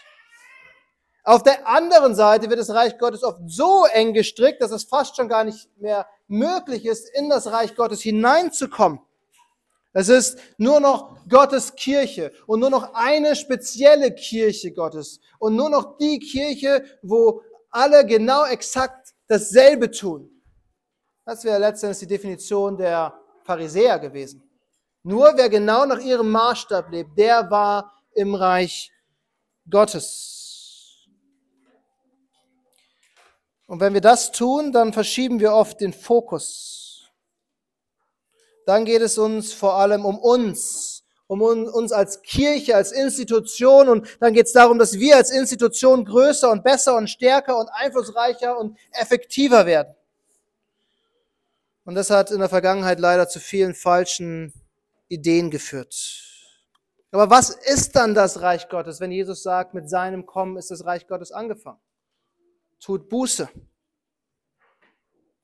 Auf 1.27 1.43
der 1.43 1.67
anderen 1.67 2.15
Seite 2.15 2.51
wird 2.51 2.61
das 2.61 2.69
Reich 2.69 2.99
Gottes 2.99 3.25
oft 3.25 3.41
so 3.47 3.87
eng 3.87 4.13
gestrickt, 4.13 4.61
dass 4.61 4.71
es 4.71 4.85
fast 4.85 5.17
schon 5.17 5.29
gar 5.29 5.43
nicht 5.45 5.69
mehr 5.79 6.07
möglich 6.29 6.85
ist, 6.85 7.09
in 7.17 7.31
das 7.31 7.47
Reich 7.47 7.75
Gottes 7.75 8.03
hineinzukommen. 8.03 9.01
Es 9.95 10.11
ist 10.11 10.39
nur 10.59 10.81
noch 10.81 11.17
Gottes 11.29 11.75
Kirche 11.77 12.31
und 12.47 12.61
nur 12.61 12.69
noch 12.69 12.93
eine 12.93 13.37
spezielle 13.37 14.15
Kirche 14.15 14.73
Gottes 14.73 15.21
und 15.39 15.57
nur 15.57 15.71
noch 15.71 15.97
die 15.97 16.19
Kirche, 16.19 16.85
wo 17.01 17.41
alle 17.71 18.05
genau 18.05 18.45
exakt 18.45 19.15
dasselbe 19.27 19.91
tun. 19.91 20.31
Das 21.25 21.43
wäre 21.43 21.59
letztendlich 21.59 22.01
die 22.01 22.07
Definition 22.07 22.77
der 22.77 23.19
Pharisäer 23.45 23.99
gewesen. 23.99 24.43
Nur 25.03 25.33
wer 25.37 25.49
genau 25.49 25.87
nach 25.87 26.01
ihrem 26.01 26.31
Maßstab 26.31 26.91
lebt, 26.91 27.17
der 27.17 27.51
war 27.51 27.93
im 28.13 28.35
Reich 28.35 28.91
Gottes. 29.71 30.34
Und 33.67 33.81
wenn 33.81 33.95
wir 33.95 34.01
das 34.01 34.33
tun, 34.33 34.73
dann 34.73 34.93
verschieben 34.93 35.41
wir 35.41 35.53
oft 35.53 35.81
den 35.81 35.93
Fokus. 35.93 37.11
Dann 38.67 38.85
geht 38.85 39.03
es 39.03 39.19
uns 39.19 39.53
vor 39.53 39.75
allem 39.75 40.05
um 40.05 40.19
uns, 40.19 41.05
um 41.27 41.43
uns 41.43 41.93
als 41.93 42.23
Kirche, 42.23 42.77
als 42.77 42.93
Institution. 42.93 43.89
Und 43.89 44.07
dann 44.21 44.33
geht 44.33 44.47
es 44.47 44.53
darum, 44.53 44.79
dass 44.79 44.99
wir 44.99 45.17
als 45.17 45.31
Institution 45.31 46.05
größer 46.05 46.51
und 46.51 46.65
besser 46.65 46.97
und 46.97 47.09
stärker 47.09 47.59
und 47.59 47.69
einflussreicher 47.73 48.59
und 48.59 48.79
effektiver 48.93 49.67
werden. 49.67 49.95
Und 51.85 51.95
das 51.95 52.11
hat 52.11 52.31
in 52.31 52.41
der 52.41 52.49
Vergangenheit 52.49 52.99
leider 52.99 53.29
zu 53.29 53.41
vielen 53.41 53.75
falschen 53.75 54.55
Ideen 55.09 55.51
geführt. 55.51 55.95
Aber 57.11 57.31
was 57.31 57.51
ist 57.51 57.95
dann 57.95 58.15
das 58.15 58.41
Reich 58.41 58.69
Gottes, 58.69 59.01
wenn 59.01 59.13
Jesus 59.13 59.43
sagt, 59.43 59.75
mit 59.75 59.89
seinem 59.89 60.27
Kommen 60.27 60.57
ist 60.57 60.71
das 60.71 60.85
Reich 60.85 61.07
Gottes 61.07 61.31
angefangen? 61.31 61.79
Tut 62.81 63.09
Buße. 63.09 63.49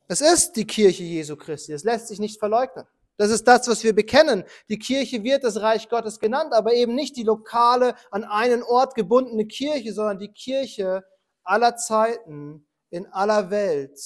Es 0.08 0.20
ist 0.20 0.56
die 0.56 0.66
Kirche 0.66 1.04
Jesu 1.04 1.37
Christi. 1.37 1.72
Es 1.72 1.84
lässt 1.84 2.08
sich 2.08 2.18
nicht 2.18 2.38
verleugnen. 2.38 2.87
Das 3.16 3.30
ist 3.30 3.46
das, 3.46 3.68
was 3.68 3.84
wir 3.84 3.94
bekennen. 3.94 4.44
Die 4.68 4.78
Kirche 4.78 5.22
wird 5.22 5.44
das 5.44 5.60
Reich 5.60 5.88
Gottes 5.88 6.18
genannt, 6.18 6.54
aber 6.54 6.72
eben 6.72 6.94
nicht 6.94 7.16
die 7.16 7.22
lokale, 7.22 7.94
an 8.10 8.25
einen 8.25 8.62
Ort 8.62 8.94
gebundene 8.94 9.46
Kirche, 9.46 9.92
sondern 9.92 10.18
die 10.18 10.32
Kirche 10.32 11.04
aller 11.44 11.76
Zeiten, 11.76 12.66
in 12.88 13.06
aller 13.06 13.50
Welt, 13.50 14.00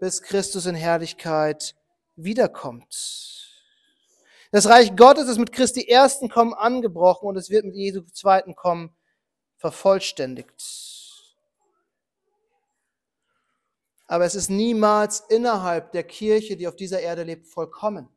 bis 0.00 0.22
Christus 0.22 0.66
in 0.66 0.74
Herrlichkeit 0.74 1.74
wiederkommt. 2.14 3.46
Das 4.52 4.68
Reich 4.68 4.94
Gottes 4.94 5.28
ist 5.28 5.38
mit 5.38 5.50
Christi 5.52 5.88
ersten 5.88 6.28
Kommen 6.28 6.54
angebrochen 6.54 7.26
und 7.26 7.36
es 7.36 7.50
wird 7.50 7.64
mit 7.64 7.74
Jesu 7.74 8.02
zweiten 8.02 8.54
Kommen 8.54 8.94
vervollständigt. 9.56 10.54
Aber 14.06 14.24
es 14.24 14.34
ist 14.34 14.50
niemals 14.50 15.20
innerhalb 15.28 15.92
der 15.92 16.04
Kirche, 16.04 16.56
die 16.56 16.68
auf 16.68 16.76
dieser 16.76 17.00
Erde 17.00 17.24
lebt, 17.24 17.46
vollkommen, 17.46 18.08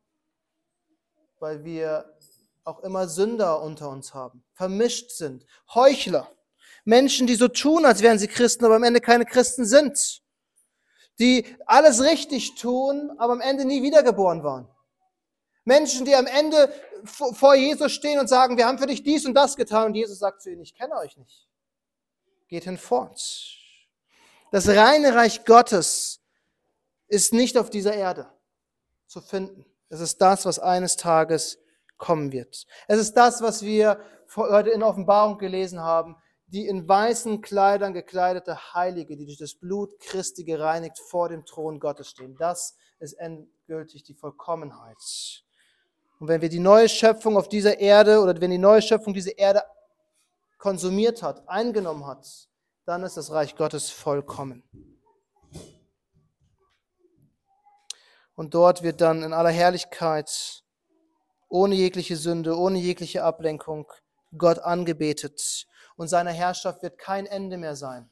weil 1.40 1.64
wir 1.64 2.16
auch 2.64 2.80
immer 2.82 3.08
Sünder 3.08 3.62
unter 3.62 3.90
uns 3.90 4.14
haben, 4.14 4.44
vermischt 4.54 5.12
sind, 5.12 5.46
Heuchler, 5.74 6.30
Menschen, 6.86 7.28
die 7.28 7.36
so 7.36 7.48
tun, 7.48 7.86
als 7.86 8.02
wären 8.02 8.20
sie 8.20 8.28
Christen, 8.28 8.66
aber 8.66 8.76
am 8.76 8.84
Ende 8.84 9.02
keine 9.02 9.26
Christen 9.26 9.66
sind, 9.66 10.22
die 11.20 11.46
alles 11.66 12.02
richtig 12.02 12.56
tun, 12.56 13.12
aber 13.18 13.34
am 13.34 13.42
Ende 13.42 13.66
nie 13.66 13.82
wiedergeboren 13.82 14.44
waren. 14.44 14.68
Menschen, 15.66 16.06
die 16.06 16.16
am 16.16 16.26
Ende 16.26 16.74
vor 17.06 17.56
Jesus 17.56 17.92
stehen 17.92 18.20
und 18.20 18.28
sagen, 18.28 18.58
wir 18.58 18.66
haben 18.66 18.80
für 18.80 18.88
dich 18.88 19.04
dies 19.04 19.26
und 19.26 19.34
das 19.34 19.56
getan 19.56 19.88
und 19.88 19.96
Jesus 19.96 20.20
sagt 20.20 20.42
zu 20.42 20.52
ihnen, 20.52 20.62
ich 20.62 20.74
kenne 20.74 20.96
euch 20.96 21.18
nicht. 21.18 21.48
Geht 22.48 22.64
hinfort. 22.64 23.59
Das 24.52 24.68
reine 24.68 25.14
Reich 25.14 25.46
Gottes 25.46 26.22
ist 27.08 27.34
nicht 27.34 27.58
auf 27.58 27.70
dieser 27.70 27.94
Erde 27.94 28.32
zu 29.08 29.22
finden. 29.22 29.66
Es 29.90 30.00
ist 30.00 30.22
das, 30.22 30.46
was 30.46 30.60
eines 30.60 30.96
Tages 30.96 31.60
kommen 31.98 32.32
wird. 32.32 32.66
Es 32.88 33.00
ist 33.00 33.14
das, 33.14 33.42
was 33.42 33.64
wir 33.64 34.00
heute 34.36 34.70
in 34.70 34.84
Offenbarung 34.84 35.38
gelesen 35.38 35.80
haben. 35.80 36.16
Die 36.48 36.66
in 36.66 36.88
weißen 36.88 37.42
Kleidern 37.42 37.94
gekleidete 37.94 38.74
Heilige, 38.74 39.16
die 39.16 39.26
durch 39.26 39.38
das 39.38 39.54
Blut 39.54 40.00
Christi 40.00 40.44
gereinigt 40.44 40.98
vor 40.98 41.30
dem 41.30 41.46
Thron 41.46 41.80
Gottes 41.80 42.10
stehen. 42.10 42.36
Das 42.38 42.76
ist 43.00 43.14
endgültig 43.14 44.04
die 44.04 44.16
Vollkommenheit. 44.16 44.98
Und 46.20 46.28
wenn 46.28 46.42
wir 46.42 46.50
die 46.50 46.60
neue 46.60 46.90
Schöpfung 46.90 47.38
auf 47.38 47.50
dieser 47.50 47.80
Erde 47.80 48.20
oder 48.20 48.40
wenn 48.42 48.50
die 48.50 48.58
neue 48.58 48.82
Schöpfung 48.82 49.14
diese 49.14 49.32
Erde 49.32 49.62
konsumiert 50.58 51.22
hat, 51.22 51.48
eingenommen 51.48 52.08
hat, 52.08 52.49
dann 52.90 53.04
ist 53.04 53.18
das 53.18 53.30
Reich 53.30 53.56
Gottes 53.56 53.92
vollkommen. 53.92 54.64
Und 58.34 58.56
dort 58.56 58.82
wird 58.82 59.00
dann 59.00 59.22
in 59.22 59.32
aller 59.32 59.52
Herrlichkeit 59.52 60.64
ohne 61.50 61.76
jegliche 61.76 62.18
Sünde, 62.18 62.58
ohne 62.58 62.80
jegliche 62.80 63.24
Ablenkung 63.24 63.86
Gott 64.36 64.58
angebetet. 64.58 65.68
Und 65.98 66.08
seiner 66.08 66.32
Herrschaft 66.32 66.82
wird 66.82 66.98
kein 66.98 67.28
Ende 67.28 67.58
mehr 67.58 67.76
sein. 67.76 68.10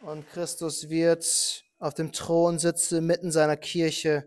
Und 0.00 0.26
Christus 0.30 0.88
wird 0.88 1.64
auf 1.78 1.92
dem 1.92 2.12
Thron 2.12 2.58
sitzen, 2.58 3.04
mitten 3.04 3.30
seiner 3.30 3.58
Kirche 3.58 4.26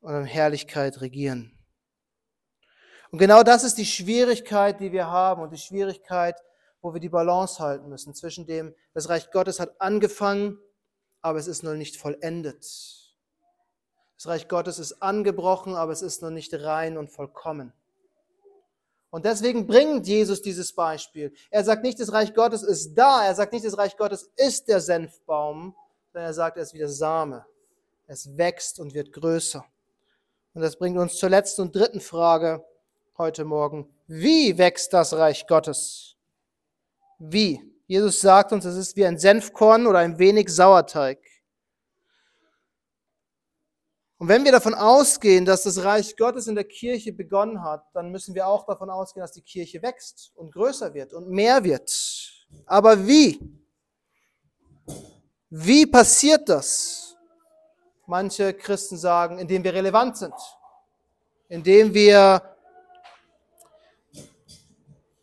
und 0.00 0.12
in 0.12 0.24
Herrlichkeit 0.24 1.00
regieren. 1.02 1.56
Und 3.12 3.20
genau 3.20 3.44
das 3.44 3.62
ist 3.62 3.78
die 3.78 3.86
Schwierigkeit, 3.86 4.80
die 4.80 4.90
wir 4.90 5.06
haben 5.06 5.42
und 5.42 5.52
die 5.52 5.58
Schwierigkeit, 5.58 6.34
wo 6.82 6.92
wir 6.92 7.00
die 7.00 7.08
Balance 7.08 7.60
halten 7.60 7.88
müssen 7.88 8.12
zwischen 8.14 8.46
dem, 8.46 8.74
das 8.92 9.08
Reich 9.08 9.30
Gottes 9.30 9.60
hat 9.60 9.80
angefangen, 9.80 10.58
aber 11.22 11.38
es 11.38 11.46
ist 11.46 11.62
noch 11.62 11.74
nicht 11.74 11.96
vollendet. 11.96 12.60
Das 14.16 14.26
Reich 14.26 14.48
Gottes 14.48 14.78
ist 14.78 15.02
angebrochen, 15.02 15.74
aber 15.74 15.92
es 15.92 16.02
ist 16.02 16.22
noch 16.22 16.30
nicht 16.30 16.52
rein 16.54 16.98
und 16.98 17.08
vollkommen. 17.08 17.72
Und 19.10 19.24
deswegen 19.24 19.66
bringt 19.66 20.06
Jesus 20.06 20.42
dieses 20.42 20.74
Beispiel. 20.74 21.34
Er 21.50 21.64
sagt 21.64 21.82
nicht, 21.82 22.00
das 22.00 22.12
Reich 22.12 22.34
Gottes 22.34 22.62
ist 22.62 22.94
da. 22.94 23.26
Er 23.26 23.34
sagt 23.34 23.52
nicht, 23.52 23.64
das 23.64 23.76
Reich 23.76 23.96
Gottes 23.96 24.30
ist 24.36 24.68
der 24.68 24.80
Senfbaum, 24.80 25.76
sondern 26.12 26.30
er 26.30 26.34
sagt, 26.34 26.56
er 26.56 26.62
ist 26.62 26.72
wie 26.72 26.78
der 26.78 26.88
Same. 26.88 27.44
Es 28.06 28.36
wächst 28.36 28.80
und 28.80 28.94
wird 28.94 29.12
größer. 29.12 29.64
Und 30.54 30.62
das 30.62 30.78
bringt 30.78 30.98
uns 30.98 31.16
zur 31.16 31.28
letzten 31.28 31.62
und 31.62 31.76
dritten 31.76 32.00
Frage 32.00 32.64
heute 33.18 33.44
Morgen. 33.44 33.92
Wie 34.06 34.56
wächst 34.56 34.92
das 34.92 35.12
Reich 35.12 35.46
Gottes? 35.46 36.16
Wie? 37.24 37.62
Jesus 37.86 38.20
sagt 38.20 38.52
uns, 38.52 38.64
es 38.64 38.74
ist 38.74 38.96
wie 38.96 39.06
ein 39.06 39.16
Senfkorn 39.16 39.86
oder 39.86 40.00
ein 40.00 40.18
wenig 40.18 40.48
Sauerteig. 40.48 41.20
Und 44.18 44.26
wenn 44.28 44.44
wir 44.44 44.50
davon 44.50 44.74
ausgehen, 44.74 45.44
dass 45.44 45.62
das 45.62 45.84
Reich 45.84 46.16
Gottes 46.16 46.48
in 46.48 46.56
der 46.56 46.64
Kirche 46.64 47.12
begonnen 47.12 47.62
hat, 47.62 47.84
dann 47.94 48.10
müssen 48.10 48.34
wir 48.34 48.48
auch 48.48 48.66
davon 48.66 48.90
ausgehen, 48.90 49.22
dass 49.22 49.32
die 49.32 49.42
Kirche 49.42 49.82
wächst 49.82 50.32
und 50.34 50.52
größer 50.52 50.94
wird 50.94 51.12
und 51.12 51.28
mehr 51.28 51.62
wird. 51.62 51.90
Aber 52.66 53.06
wie? 53.06 53.38
Wie 55.48 55.86
passiert 55.86 56.48
das? 56.48 57.16
Manche 58.06 58.52
Christen 58.52 58.96
sagen, 58.96 59.38
indem 59.38 59.62
wir 59.62 59.74
relevant 59.74 60.16
sind, 60.16 60.34
indem 61.48 61.94
wir 61.94 62.42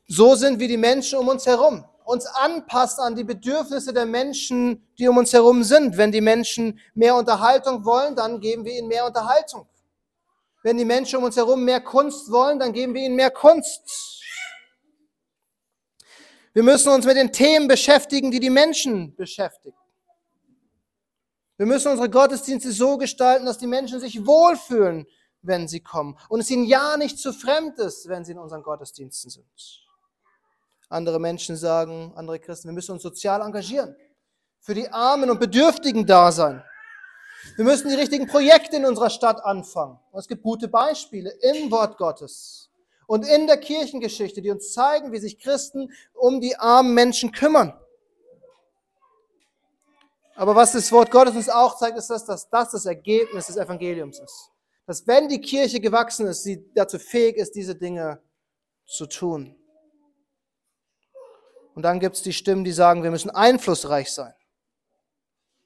so 0.07 0.35
sind 0.35 0.59
wie 0.59 0.67
die 0.67 0.77
Menschen 0.77 1.19
um 1.19 1.27
uns 1.27 1.45
herum, 1.45 1.88
uns 2.09 2.25
anpassen 2.25 3.03
an 3.03 3.15
die 3.15 3.23
Bedürfnisse 3.23 3.93
der 3.93 4.07
Menschen, 4.07 4.83
die 4.97 5.07
um 5.07 5.17
uns 5.17 5.31
herum 5.31 5.63
sind. 5.63 5.95
Wenn 5.95 6.11
die 6.11 6.21
Menschen 6.21 6.79
mehr 6.95 7.15
Unterhaltung 7.15 7.85
wollen, 7.85 8.15
dann 8.15 8.39
geben 8.39 8.65
wir 8.65 8.75
ihnen 8.75 8.87
mehr 8.87 9.05
Unterhaltung. 9.05 9.67
Wenn 10.63 10.77
die 10.77 10.85
Menschen 10.85 11.17
um 11.17 11.25
uns 11.25 11.37
herum 11.37 11.63
mehr 11.63 11.81
Kunst 11.81 12.31
wollen, 12.31 12.57
dann 12.57 12.73
geben 12.73 12.95
wir 12.95 13.03
ihnen 13.03 13.15
mehr 13.15 13.29
Kunst. 13.29 14.23
Wir 16.53 16.63
müssen 16.63 16.89
uns 16.89 17.05
mit 17.05 17.15
den 17.15 17.31
Themen 17.31 17.67
beschäftigen, 17.67 18.31
die 18.31 18.39
die 18.39 18.49
Menschen 18.49 19.15
beschäftigen. 19.15 19.77
Wir 21.57 21.67
müssen 21.67 21.91
unsere 21.91 22.09
Gottesdienste 22.09 22.71
so 22.71 22.97
gestalten, 22.97 23.45
dass 23.45 23.59
die 23.59 23.67
Menschen 23.67 23.99
sich 23.99 24.25
wohlfühlen, 24.25 25.05
wenn 25.43 25.67
sie 25.67 25.81
kommen 25.81 26.17
und 26.27 26.39
es 26.39 26.49
ihnen 26.49 26.65
ja 26.65 26.97
nicht 26.97 27.19
zu 27.19 27.33
fremd 27.33 27.77
ist, 27.77 28.09
wenn 28.09 28.25
sie 28.25 28.31
in 28.31 28.39
unseren 28.39 28.63
Gottesdiensten 28.63 29.29
sind. 29.29 29.88
Andere 30.89 31.19
Menschen 31.19 31.55
sagen, 31.55 32.11
andere 32.15 32.39
Christen, 32.39 32.67
wir 32.67 32.73
müssen 32.73 32.93
uns 32.93 33.03
sozial 33.03 33.41
engagieren, 33.41 33.95
für 34.59 34.73
die 34.73 34.89
Armen 34.89 35.29
und 35.29 35.39
Bedürftigen 35.39 36.05
da 36.05 36.31
sein. 36.31 36.63
Wir 37.55 37.63
müssen 37.63 37.89
die 37.89 37.95
richtigen 37.95 38.27
Projekte 38.27 38.77
in 38.77 38.85
unserer 38.85 39.09
Stadt 39.09 39.43
anfangen. 39.43 39.99
Und 40.11 40.19
es 40.19 40.27
gibt 40.27 40.43
gute 40.43 40.67
Beispiele 40.67 41.29
im 41.41 41.71
Wort 41.71 41.97
Gottes 41.97 42.69
und 43.07 43.27
in 43.27 43.47
der 43.47 43.57
Kirchengeschichte, 43.57 44.41
die 44.41 44.51
uns 44.51 44.73
zeigen, 44.73 45.11
wie 45.11 45.19
sich 45.19 45.39
Christen 45.39 45.91
um 46.13 46.41
die 46.41 46.55
armen 46.57 46.93
Menschen 46.93 47.31
kümmern. 47.31 47.73
Aber 50.35 50.55
was 50.55 50.71
das 50.71 50.91
Wort 50.91 51.11
Gottes 51.11 51.35
uns 51.35 51.49
auch 51.49 51.77
zeigt, 51.77 51.97
ist, 51.97 52.09
dass 52.09 52.25
das, 52.25 52.47
das 52.49 52.85
Ergebnis 52.85 53.47
des 53.47 53.57
Evangeliums 53.57 54.19
ist. 54.19 54.51
Dass 54.85 55.05
wenn 55.05 55.27
die 55.27 55.41
Kirche 55.41 55.79
gewachsen 55.79 56.27
ist, 56.27 56.43
sie 56.43 56.71
dazu 56.73 56.97
fähig 56.97 57.37
ist, 57.37 57.55
diese 57.55 57.75
Dinge 57.75 58.21
zu 58.85 59.05
tun. 59.05 59.58
Und 61.79 61.83
dann 61.83 62.01
gibt 62.01 62.17
es 62.17 62.21
die 62.21 62.33
Stimmen, 62.33 62.65
die 62.65 62.73
sagen, 62.73 63.03
wir 63.03 63.09
müssen 63.09 63.29
einflussreich 63.29 64.11
sein. 64.11 64.33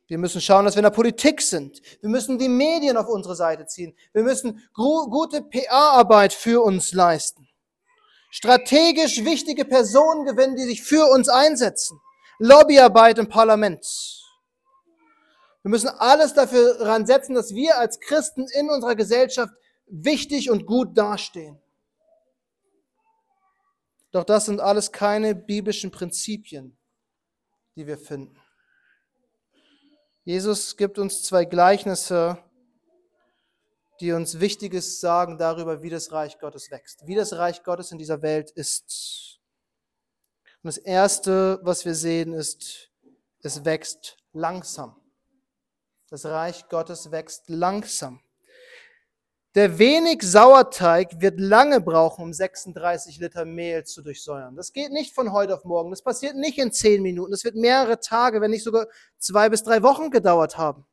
Wir 0.05 0.19
müssen 0.19 0.41
schauen, 0.41 0.63
dass 0.63 0.75
wir 0.75 0.81
in 0.81 0.83
der 0.83 0.91
Politik 0.91 1.41
sind. 1.41 1.81
Wir 2.01 2.09
müssen 2.11 2.37
die 2.37 2.49
Medien 2.49 2.97
auf 2.97 3.07
unsere 3.07 3.35
Seite 3.35 3.65
ziehen. 3.65 3.97
Wir 4.13 4.21
müssen 4.21 4.61
gute 4.75 5.41
PR-Arbeit 5.41 6.31
für 6.31 6.61
uns 6.63 6.93
leisten. 6.93 7.49
Strategisch 8.29 9.25
wichtige 9.25 9.65
Personen 9.65 10.23
gewinnen, 10.23 10.55
die 10.55 10.65
sich 10.65 10.83
für 10.83 11.09
uns 11.09 11.29
einsetzen. 11.29 11.99
Lobbyarbeit 12.37 13.17
im 13.17 13.27
Parlament. 13.27 13.83
Wir 15.63 15.71
müssen 15.71 15.89
alles 15.89 16.35
dafür 16.35 16.75
setzen, 17.07 17.33
dass 17.33 17.55
wir 17.55 17.79
als 17.79 17.99
Christen 17.99 18.45
in 18.53 18.69
unserer 18.69 18.93
Gesellschaft 18.93 19.55
wichtig 19.87 20.51
und 20.51 20.67
gut 20.67 20.95
dastehen. 20.95 21.59
Doch 24.13 24.23
das 24.23 24.45
sind 24.45 24.61
alles 24.61 24.91
keine 24.91 25.33
biblischen 25.33 25.89
Prinzipien, 25.89 26.77
die 27.75 27.87
wir 27.87 27.97
finden. 27.97 28.39
Jesus 30.23 30.77
gibt 30.77 30.99
uns 30.99 31.23
zwei 31.23 31.45
Gleichnisse, 31.45 32.37
die 33.99 34.11
uns 34.11 34.39
Wichtiges 34.39 34.99
sagen 34.99 35.39
darüber, 35.39 35.81
wie 35.81 35.89
das 35.89 36.11
Reich 36.11 36.37
Gottes 36.39 36.69
wächst, 36.69 37.07
wie 37.07 37.15
das 37.15 37.33
Reich 37.33 37.63
Gottes 37.63 37.91
in 37.91 37.97
dieser 37.97 38.21
Welt 38.21 38.51
ist. 38.51 39.39
Und 40.61 40.67
das 40.67 40.77
Erste, 40.77 41.59
was 41.63 41.83
wir 41.83 41.95
sehen, 41.95 42.33
ist, 42.33 42.91
es 43.41 43.65
wächst 43.65 44.17
langsam. 44.31 44.95
Das 46.09 46.25
Reich 46.25 46.69
Gottes 46.69 47.09
wächst 47.09 47.49
langsam. 47.49 48.22
Der 49.55 49.77
wenig 49.77 50.23
Sauerteig 50.23 51.21
wird 51.21 51.39
lange 51.39 51.79
brauchen, 51.79 52.23
um 52.23 52.33
36 52.33 53.19
Liter 53.19 53.45
Mehl 53.45 53.83
zu 53.83 54.01
durchsäuern. 54.01 54.55
Das 54.55 54.73
geht 54.73 54.91
nicht 54.91 55.13
von 55.13 55.31
heute 55.31 55.53
auf 55.53 55.63
morgen. 55.63 55.91
Das 55.91 56.01
passiert 56.01 56.35
nicht 56.35 56.57
in 56.57 56.71
zehn 56.71 57.03
Minuten. 57.03 57.31
Das 57.31 57.43
wird 57.43 57.55
mehrere 57.55 57.99
Tage, 57.99 58.41
wenn 58.41 58.49
nicht 58.49 58.63
sogar 58.63 58.87
zwei 59.19 59.49
bis 59.49 59.61
drei 59.61 59.83
Wochen 59.83 60.09
gedauert 60.09 60.57
haben. 60.57 60.85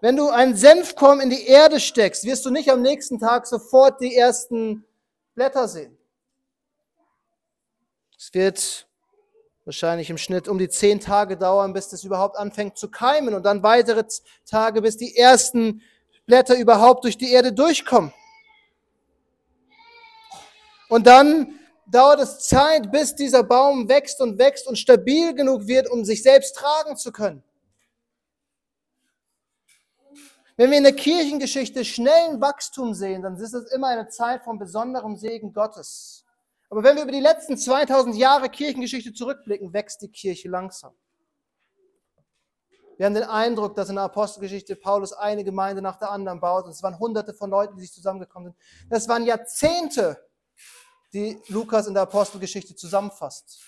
Wenn 0.00 0.16
du 0.16 0.28
einen 0.28 0.54
Senfkorn 0.54 1.18
in 1.20 1.30
die 1.30 1.46
Erde 1.46 1.80
steckst, 1.80 2.22
wirst 2.24 2.46
du 2.46 2.50
nicht 2.50 2.70
am 2.70 2.80
nächsten 2.80 3.18
Tag 3.18 3.48
sofort 3.48 4.00
die 4.00 4.14
ersten 4.14 4.84
Blätter 5.34 5.66
sehen. 5.66 5.98
Es 8.16 8.32
wird 8.32 8.86
wahrscheinlich 9.64 10.10
im 10.10 10.18
Schnitt 10.18 10.46
um 10.46 10.58
die 10.58 10.68
zehn 10.68 11.00
Tage 11.00 11.36
dauern, 11.36 11.72
bis 11.72 11.88
das 11.88 12.04
überhaupt 12.04 12.36
anfängt 12.36 12.78
zu 12.78 12.88
keimen 12.88 13.34
und 13.34 13.42
dann 13.42 13.64
weitere 13.64 14.04
Tage, 14.46 14.82
bis 14.82 14.96
die 14.96 15.16
ersten 15.16 15.82
Blätter 16.28 16.56
überhaupt 16.56 17.04
durch 17.04 17.18
die 17.18 17.32
Erde 17.32 17.52
durchkommen. 17.52 18.12
Und 20.88 21.06
dann 21.06 21.58
dauert 21.86 22.20
es 22.20 22.40
Zeit, 22.40 22.92
bis 22.92 23.14
dieser 23.14 23.42
Baum 23.42 23.88
wächst 23.88 24.20
und 24.20 24.38
wächst 24.38 24.68
und 24.68 24.78
stabil 24.78 25.34
genug 25.34 25.66
wird, 25.66 25.90
um 25.90 26.04
sich 26.04 26.22
selbst 26.22 26.54
tragen 26.54 26.96
zu 26.96 27.12
können. 27.12 27.42
Wenn 30.56 30.70
wir 30.70 30.78
in 30.78 30.84
der 30.84 30.94
Kirchengeschichte 30.94 31.84
schnellen 31.84 32.40
Wachstum 32.40 32.92
sehen, 32.92 33.22
dann 33.22 33.36
ist 33.36 33.54
es 33.54 33.70
immer 33.72 33.88
eine 33.88 34.08
Zeit 34.08 34.42
von 34.42 34.58
besonderem 34.58 35.16
Segen 35.16 35.52
Gottes. 35.52 36.24
Aber 36.68 36.82
wenn 36.82 36.96
wir 36.96 37.04
über 37.04 37.12
die 37.12 37.20
letzten 37.20 37.56
2000 37.56 38.16
Jahre 38.16 38.50
Kirchengeschichte 38.50 39.14
zurückblicken, 39.14 39.72
wächst 39.72 40.02
die 40.02 40.10
Kirche 40.10 40.48
langsam. 40.48 40.94
Wir 42.98 43.06
haben 43.06 43.14
den 43.14 43.22
Eindruck, 43.24 43.76
dass 43.76 43.88
in 43.88 43.94
der 43.94 44.04
Apostelgeschichte 44.04 44.74
Paulus 44.74 45.12
eine 45.12 45.44
Gemeinde 45.44 45.80
nach 45.80 46.00
der 46.00 46.10
anderen 46.10 46.40
baut. 46.40 46.64
Und 46.64 46.72
es 46.72 46.82
waren 46.82 46.98
hunderte 46.98 47.32
von 47.32 47.48
Leuten, 47.48 47.76
die 47.76 47.82
sich 47.82 47.92
zusammengekommen 47.92 48.48
sind. 48.50 48.90
Das 48.90 49.08
waren 49.08 49.24
Jahrzehnte, 49.24 50.20
die 51.12 51.40
Lukas 51.46 51.86
in 51.86 51.94
der 51.94 52.02
Apostelgeschichte 52.02 52.74
zusammenfasst. 52.74 53.60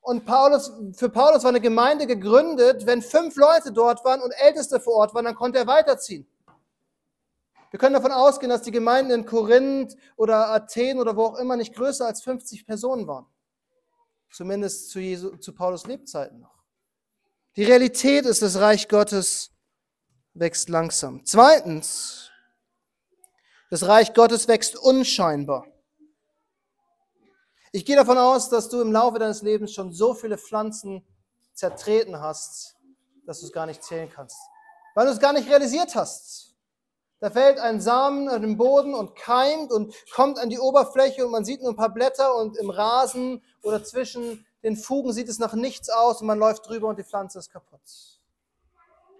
Und 0.00 0.24
Paulus, 0.24 0.72
für 0.96 1.10
Paulus 1.10 1.42
war 1.42 1.50
eine 1.50 1.60
Gemeinde 1.60 2.06
gegründet, 2.06 2.86
wenn 2.86 3.02
fünf 3.02 3.36
Leute 3.36 3.70
dort 3.70 4.02
waren 4.02 4.22
und 4.22 4.32
Älteste 4.32 4.80
vor 4.80 4.94
Ort 4.94 5.14
waren, 5.14 5.26
dann 5.26 5.34
konnte 5.34 5.58
er 5.58 5.66
weiterziehen. 5.66 6.26
Wir 7.70 7.78
können 7.78 7.94
davon 7.94 8.12
ausgehen, 8.12 8.48
dass 8.48 8.62
die 8.62 8.70
Gemeinden 8.70 9.10
in 9.10 9.26
Korinth 9.26 9.94
oder 10.16 10.48
Athen 10.50 10.98
oder 10.98 11.16
wo 11.16 11.24
auch 11.24 11.38
immer 11.38 11.56
nicht 11.56 11.74
größer 11.74 12.06
als 12.06 12.22
50 12.22 12.66
Personen 12.66 13.06
waren. 13.06 13.26
Zumindest 14.30 14.88
zu, 14.88 15.00
Jesu, 15.00 15.36
zu 15.36 15.54
Paulus 15.54 15.86
Lebzeiten 15.86 16.40
noch. 16.40 16.63
Die 17.56 17.64
Realität 17.64 18.26
ist, 18.26 18.42
das 18.42 18.56
Reich 18.58 18.88
Gottes 18.88 19.52
wächst 20.32 20.68
langsam. 20.68 21.24
Zweitens, 21.24 22.30
das 23.70 23.86
Reich 23.86 24.12
Gottes 24.12 24.48
wächst 24.48 24.76
unscheinbar. 24.76 25.64
Ich 27.70 27.84
gehe 27.84 27.94
davon 27.94 28.18
aus, 28.18 28.48
dass 28.48 28.68
du 28.68 28.80
im 28.80 28.90
Laufe 28.90 29.20
deines 29.20 29.42
Lebens 29.42 29.72
schon 29.72 29.92
so 29.92 30.14
viele 30.14 30.36
Pflanzen 30.36 31.06
zertreten 31.52 32.20
hast, 32.20 32.76
dass 33.24 33.40
du 33.40 33.46
es 33.46 33.52
gar 33.52 33.66
nicht 33.66 33.84
zählen 33.84 34.10
kannst. 34.10 34.36
Weil 34.96 35.06
du 35.06 35.12
es 35.12 35.20
gar 35.20 35.32
nicht 35.32 35.48
realisiert 35.48 35.94
hast, 35.94 36.54
Da 37.20 37.30
fällt 37.30 37.58
ein 37.58 37.80
Samen 37.80 38.28
an 38.28 38.42
den 38.42 38.58
Boden 38.58 38.94
und 38.94 39.16
keimt 39.16 39.72
und 39.72 39.94
kommt 40.12 40.38
an 40.38 40.50
die 40.50 40.58
Oberfläche 40.58 41.24
und 41.24 41.32
man 41.32 41.44
sieht 41.44 41.62
nur 41.62 41.70
ein 41.70 41.76
paar 41.76 41.94
Blätter 41.94 42.34
und 42.34 42.58
im 42.58 42.68
Rasen 42.68 43.42
oder 43.62 43.82
zwischen 43.82 44.44
den 44.64 44.76
Fugen 44.76 45.12
sieht 45.12 45.28
es 45.28 45.38
nach 45.38 45.52
nichts 45.52 45.90
aus 45.90 46.22
und 46.22 46.26
man 46.26 46.38
läuft 46.38 46.66
drüber 46.66 46.88
und 46.88 46.98
die 46.98 47.04
Pflanze 47.04 47.38
ist 47.38 47.52
kaputt. 47.52 47.80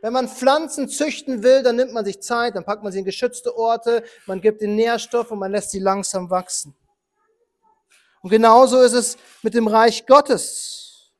Wenn 0.00 0.12
man 0.12 0.28
Pflanzen 0.28 0.88
züchten 0.88 1.42
will, 1.42 1.62
dann 1.62 1.76
nimmt 1.76 1.92
man 1.92 2.04
sich 2.04 2.20
Zeit, 2.20 2.56
dann 2.56 2.64
packt 2.64 2.82
man 2.82 2.92
sie 2.92 2.98
in 2.98 3.04
geschützte 3.04 3.56
Orte, 3.56 4.04
man 4.26 4.40
gibt 4.40 4.62
ihnen 4.62 4.76
Nährstoff 4.76 5.30
und 5.30 5.38
man 5.38 5.52
lässt 5.52 5.70
sie 5.70 5.78
langsam 5.78 6.28
wachsen. 6.30 6.74
Und 8.22 8.30
genauso 8.30 8.80
ist 8.80 8.94
es 8.94 9.18
mit 9.42 9.54
dem 9.54 9.68
Reich 9.68 10.06
Gottes. 10.06 11.10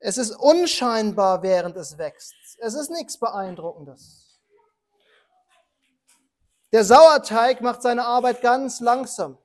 Es 0.00 0.18
ist 0.18 0.32
unscheinbar, 0.32 1.42
während 1.42 1.76
es 1.76 1.98
wächst. 1.98 2.34
Es 2.58 2.74
ist 2.74 2.90
nichts 2.90 3.16
Beeindruckendes. 3.18 4.40
Der 6.72 6.84
Sauerteig 6.84 7.60
macht 7.60 7.82
seine 7.82 8.04
Arbeit 8.04 8.42
ganz 8.42 8.80
langsam. 8.80 9.38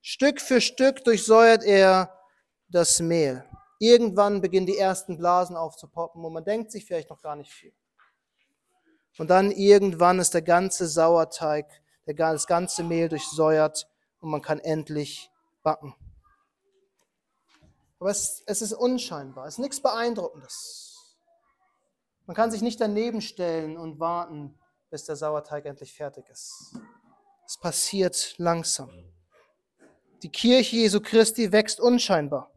Stück 0.00 0.40
für 0.40 0.60
Stück 0.60 1.04
durchsäuert 1.04 1.62
er 1.62 2.17
das 2.68 3.00
Mehl. 3.00 3.44
Irgendwann 3.78 4.40
beginnen 4.40 4.66
die 4.66 4.76
ersten 4.76 5.16
Blasen 5.16 5.56
aufzupoppen 5.56 6.24
und 6.24 6.32
man 6.32 6.44
denkt 6.44 6.70
sich 6.70 6.84
vielleicht 6.84 7.10
noch 7.10 7.22
gar 7.22 7.36
nicht 7.36 7.52
viel. 7.52 7.72
Und 9.18 9.30
dann 9.30 9.50
irgendwann 9.50 10.18
ist 10.18 10.34
der 10.34 10.42
ganze 10.42 10.86
Sauerteig, 10.86 11.66
das 12.06 12.46
ganze 12.46 12.84
Mehl 12.84 13.08
durchsäuert 13.08 13.88
und 14.20 14.30
man 14.30 14.42
kann 14.42 14.58
endlich 14.60 15.30
backen. 15.62 15.94
Aber 17.98 18.10
es, 18.10 18.42
es 18.46 18.62
ist 18.62 18.72
unscheinbar, 18.72 19.46
es 19.46 19.54
ist 19.54 19.58
nichts 19.58 19.80
Beeindruckendes. 19.80 21.16
Man 22.26 22.36
kann 22.36 22.50
sich 22.50 22.62
nicht 22.62 22.80
daneben 22.80 23.20
stellen 23.20 23.76
und 23.76 23.98
warten, 23.98 24.58
bis 24.90 25.04
der 25.04 25.16
Sauerteig 25.16 25.64
endlich 25.64 25.94
fertig 25.94 26.28
ist. 26.28 26.76
Es 27.46 27.58
passiert 27.58 28.34
langsam. 28.38 28.90
Die 30.22 30.30
Kirche 30.30 30.76
Jesu 30.76 31.00
Christi 31.00 31.52
wächst 31.52 31.80
unscheinbar. 31.80 32.50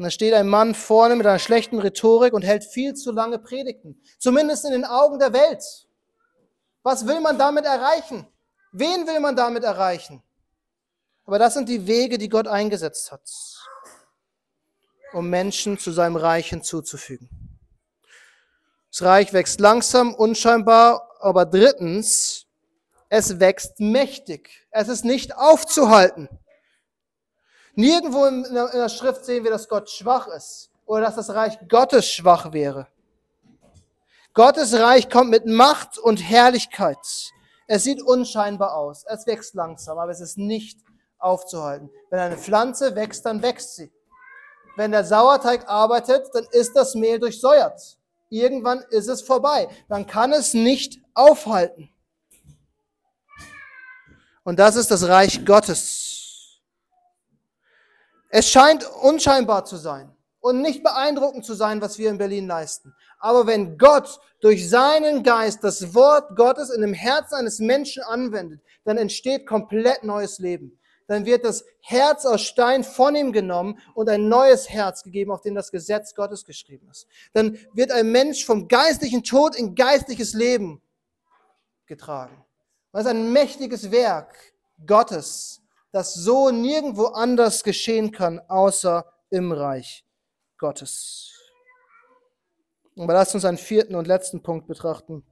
Und 0.00 0.04
da 0.04 0.10
steht 0.10 0.32
ein 0.32 0.48
Mann 0.48 0.74
vorne 0.74 1.14
mit 1.14 1.26
einer 1.26 1.38
schlechten 1.38 1.78
Rhetorik 1.78 2.32
und 2.32 2.40
hält 2.40 2.64
viel 2.64 2.94
zu 2.94 3.12
lange 3.12 3.38
Predigten. 3.38 4.00
Zumindest 4.18 4.64
in 4.64 4.72
den 4.72 4.86
Augen 4.86 5.18
der 5.18 5.34
Welt. 5.34 5.62
Was 6.82 7.06
will 7.06 7.20
man 7.20 7.38
damit 7.38 7.66
erreichen? 7.66 8.26
Wen 8.72 9.06
will 9.06 9.20
man 9.20 9.36
damit 9.36 9.62
erreichen? 9.62 10.22
Aber 11.26 11.38
das 11.38 11.52
sind 11.52 11.68
die 11.68 11.86
Wege, 11.86 12.16
die 12.16 12.30
Gott 12.30 12.48
eingesetzt 12.48 13.12
hat, 13.12 13.30
um 15.12 15.28
Menschen 15.28 15.78
zu 15.78 15.90
seinem 15.90 16.16
Reich 16.16 16.48
hinzuzufügen. 16.48 17.28
Das 18.90 19.02
Reich 19.02 19.34
wächst 19.34 19.60
langsam, 19.60 20.14
unscheinbar, 20.14 21.10
aber 21.20 21.44
drittens, 21.44 22.46
es 23.10 23.38
wächst 23.38 23.80
mächtig. 23.80 24.66
Es 24.70 24.88
ist 24.88 25.04
nicht 25.04 25.36
aufzuhalten. 25.36 26.30
Nirgendwo 27.74 28.24
in 28.26 28.44
der 28.54 28.88
Schrift 28.88 29.24
sehen 29.24 29.44
wir, 29.44 29.50
dass 29.50 29.68
Gott 29.68 29.90
schwach 29.90 30.28
ist 30.28 30.70
oder 30.86 31.02
dass 31.02 31.16
das 31.16 31.30
Reich 31.30 31.58
Gottes 31.68 32.06
schwach 32.06 32.52
wäre. 32.52 32.88
Gottes 34.34 34.74
Reich 34.74 35.08
kommt 35.10 35.30
mit 35.30 35.46
Macht 35.46 35.98
und 35.98 36.18
Herrlichkeit. 36.18 36.98
Es 37.66 37.84
sieht 37.84 38.02
unscheinbar 38.02 38.76
aus. 38.76 39.04
Es 39.06 39.26
wächst 39.26 39.54
langsam, 39.54 39.98
aber 39.98 40.10
es 40.10 40.20
ist 40.20 40.38
nicht 40.38 40.80
aufzuhalten. 41.18 41.90
Wenn 42.10 42.20
eine 42.20 42.36
Pflanze 42.36 42.94
wächst, 42.96 43.26
dann 43.26 43.42
wächst 43.42 43.76
sie. 43.76 43.92
Wenn 44.76 44.92
der 44.92 45.04
Sauerteig 45.04 45.68
arbeitet, 45.68 46.28
dann 46.32 46.46
ist 46.52 46.74
das 46.74 46.94
Mehl 46.94 47.18
durchsäuert. 47.18 47.98
Irgendwann 48.28 48.84
ist 48.90 49.08
es 49.08 49.22
vorbei. 49.22 49.68
Man 49.88 50.06
kann 50.06 50.32
es 50.32 50.54
nicht 50.54 51.00
aufhalten. 51.14 51.90
Und 54.42 54.58
das 54.58 54.76
ist 54.76 54.90
das 54.90 55.06
Reich 55.06 55.44
Gottes. 55.44 56.19
Es 58.30 58.48
scheint 58.48 58.88
unscheinbar 59.02 59.64
zu 59.64 59.76
sein 59.76 60.14
und 60.40 60.62
nicht 60.62 60.82
beeindruckend 60.82 61.44
zu 61.44 61.54
sein, 61.54 61.80
was 61.80 61.98
wir 61.98 62.10
in 62.10 62.18
Berlin 62.18 62.46
leisten. 62.46 62.94
Aber 63.18 63.46
wenn 63.46 63.76
Gott 63.76 64.20
durch 64.40 64.68
seinen 64.68 65.22
Geist 65.22 65.62
das 65.62 65.94
Wort 65.94 66.36
Gottes 66.36 66.70
in 66.70 66.80
dem 66.80 66.94
Herzen 66.94 67.34
eines 67.34 67.58
Menschen 67.58 68.02
anwendet, 68.04 68.60
dann 68.84 68.96
entsteht 68.96 69.46
komplett 69.46 70.04
neues 70.04 70.38
Leben. 70.38 70.78
Dann 71.08 71.26
wird 71.26 71.44
das 71.44 71.64
Herz 71.80 72.24
aus 72.24 72.42
Stein 72.42 72.84
von 72.84 73.16
ihm 73.16 73.32
genommen 73.32 73.80
und 73.94 74.08
ein 74.08 74.28
neues 74.28 74.70
Herz 74.70 75.02
gegeben, 75.02 75.32
auf 75.32 75.42
dem 75.42 75.56
das 75.56 75.72
Gesetz 75.72 76.14
Gottes 76.14 76.44
geschrieben 76.44 76.88
ist. 76.88 77.08
Dann 77.32 77.58
wird 77.74 77.90
ein 77.90 78.12
Mensch 78.12 78.44
vom 78.44 78.68
geistlichen 78.68 79.24
Tod 79.24 79.56
in 79.56 79.74
geistliches 79.74 80.34
Leben 80.34 80.80
getragen. 81.86 82.44
Das 82.92 83.02
ist 83.02 83.08
ein 83.08 83.32
mächtiges 83.32 83.90
Werk 83.90 84.36
Gottes, 84.86 85.59
das 85.92 86.14
so 86.14 86.50
nirgendwo 86.50 87.06
anders 87.06 87.64
geschehen 87.64 88.12
kann, 88.12 88.40
außer 88.48 89.12
im 89.30 89.52
Reich 89.52 90.04
Gottes. 90.58 91.32
Aber 92.96 93.14
lasst 93.14 93.34
uns 93.34 93.44
einen 93.44 93.58
vierten 93.58 93.94
und 93.94 94.06
letzten 94.06 94.42
Punkt 94.42 94.66
betrachten. 94.66 95.24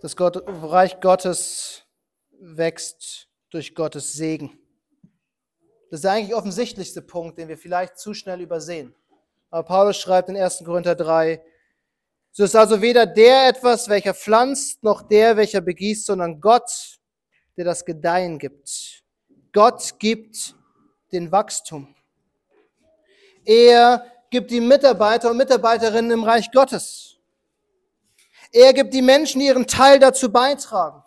Das 0.00 0.14
Gott, 0.14 0.40
Reich 0.46 1.00
Gottes 1.00 1.82
wächst 2.30 3.28
durch 3.50 3.74
Gottes 3.74 4.12
Segen. 4.12 4.58
Das 5.90 5.98
ist 5.98 6.04
der 6.04 6.12
eigentlich 6.12 6.34
offensichtlichste 6.34 7.02
Punkt, 7.02 7.38
den 7.38 7.48
wir 7.48 7.58
vielleicht 7.58 7.98
zu 7.98 8.14
schnell 8.14 8.40
übersehen. 8.40 8.94
Aber 9.50 9.64
Paulus 9.64 9.96
schreibt 9.96 10.28
in 10.28 10.36
1. 10.36 10.62
Korinther 10.64 10.94
3, 10.94 11.42
so 12.38 12.44
ist 12.44 12.54
also 12.54 12.80
weder 12.80 13.04
der 13.04 13.48
etwas, 13.48 13.88
welcher 13.88 14.14
pflanzt, 14.14 14.84
noch 14.84 15.02
der, 15.02 15.36
welcher 15.36 15.60
begießt, 15.60 16.06
sondern 16.06 16.40
Gott, 16.40 16.70
der 17.56 17.64
das 17.64 17.84
Gedeihen 17.84 18.38
gibt. 18.38 19.02
Gott 19.52 19.98
gibt 19.98 20.54
den 21.10 21.32
Wachstum. 21.32 21.96
Er 23.44 24.06
gibt 24.30 24.52
die 24.52 24.60
Mitarbeiter 24.60 25.32
und 25.32 25.36
Mitarbeiterinnen 25.36 26.12
im 26.12 26.22
Reich 26.22 26.48
Gottes. 26.52 27.16
Er 28.52 28.72
gibt 28.72 28.94
die 28.94 29.02
Menschen, 29.02 29.40
die 29.40 29.46
ihren 29.46 29.66
Teil 29.66 29.98
dazu 29.98 30.30
beitragen. 30.30 31.02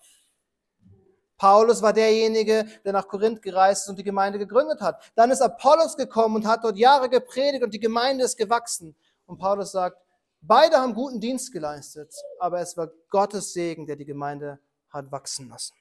Paulus 1.37 1.81
war 1.81 1.93
derjenige, 1.93 2.65
der 2.83 2.91
nach 2.91 3.07
Korinth 3.07 3.41
gereist 3.41 3.83
ist 3.83 3.89
und 3.89 3.97
die 3.97 4.03
Gemeinde 4.03 4.37
gegründet 4.37 4.81
hat. 4.81 5.01
Dann 5.15 5.31
ist 5.31 5.41
Apollos 5.41 5.95
gekommen 5.95 6.35
und 6.35 6.45
hat 6.45 6.65
dort 6.65 6.75
Jahre 6.75 7.07
gepredigt 7.07 7.63
und 7.63 7.73
die 7.73 7.79
Gemeinde 7.79 8.25
ist 8.25 8.35
gewachsen. 8.35 8.97
Und 9.25 9.37
Paulus 9.37 9.71
sagt, 9.71 9.95
Beide 10.41 10.77
haben 10.77 10.95
guten 10.95 11.19
Dienst 11.19 11.53
geleistet, 11.53 12.11
aber 12.39 12.61
es 12.61 12.75
war 12.75 12.89
Gottes 13.09 13.53
Segen, 13.53 13.85
der 13.85 13.95
die 13.95 14.05
Gemeinde 14.05 14.59
hat 14.89 15.11
wachsen 15.11 15.49
lassen. 15.49 15.75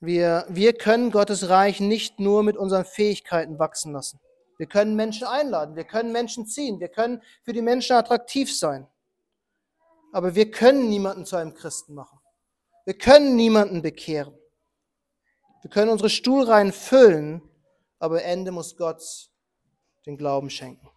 Wir, 0.00 0.44
wir 0.50 0.74
können 0.74 1.10
Gottes 1.10 1.48
Reich 1.48 1.80
nicht 1.80 2.20
nur 2.20 2.42
mit 2.42 2.58
unseren 2.58 2.84
Fähigkeiten 2.84 3.58
wachsen 3.58 3.92
lassen. 3.92 4.20
Wir 4.58 4.66
können 4.66 4.96
Menschen 4.96 5.26
einladen, 5.26 5.76
wir 5.76 5.84
können 5.84 6.12
Menschen 6.12 6.46
ziehen, 6.46 6.78
wir 6.78 6.88
können 6.88 7.22
für 7.42 7.54
die 7.54 7.62
Menschen 7.62 7.96
attraktiv 7.96 8.54
sein. 8.54 8.86
Aber 10.12 10.34
wir 10.34 10.50
können 10.50 10.90
niemanden 10.90 11.24
zu 11.24 11.36
einem 11.36 11.54
Christen 11.54 11.94
machen. 11.94 12.20
Wir 12.84 12.96
können 12.96 13.34
niemanden 13.34 13.80
bekehren. 13.80 14.38
Wir 15.62 15.70
können 15.70 15.90
unsere 15.90 16.10
Stuhlreihen 16.10 16.72
füllen, 16.72 17.40
aber 17.98 18.22
Ende 18.22 18.52
muss 18.52 18.76
Gott 18.76 19.02
den 20.04 20.18
Glauben 20.18 20.50
schenken. 20.50 20.88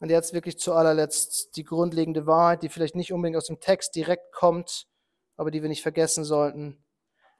Und 0.00 0.10
jetzt 0.10 0.32
wirklich 0.32 0.58
zu 0.58 0.74
allerletzt 0.74 1.56
die 1.56 1.64
grundlegende 1.64 2.26
Wahrheit, 2.26 2.62
die 2.62 2.68
vielleicht 2.68 2.96
nicht 2.96 3.12
unbedingt 3.12 3.36
aus 3.36 3.46
dem 3.46 3.60
Text 3.60 3.94
direkt 3.94 4.32
kommt, 4.32 4.86
aber 5.36 5.50
die 5.50 5.62
wir 5.62 5.68
nicht 5.68 5.82
vergessen 5.82 6.24
sollten. 6.24 6.84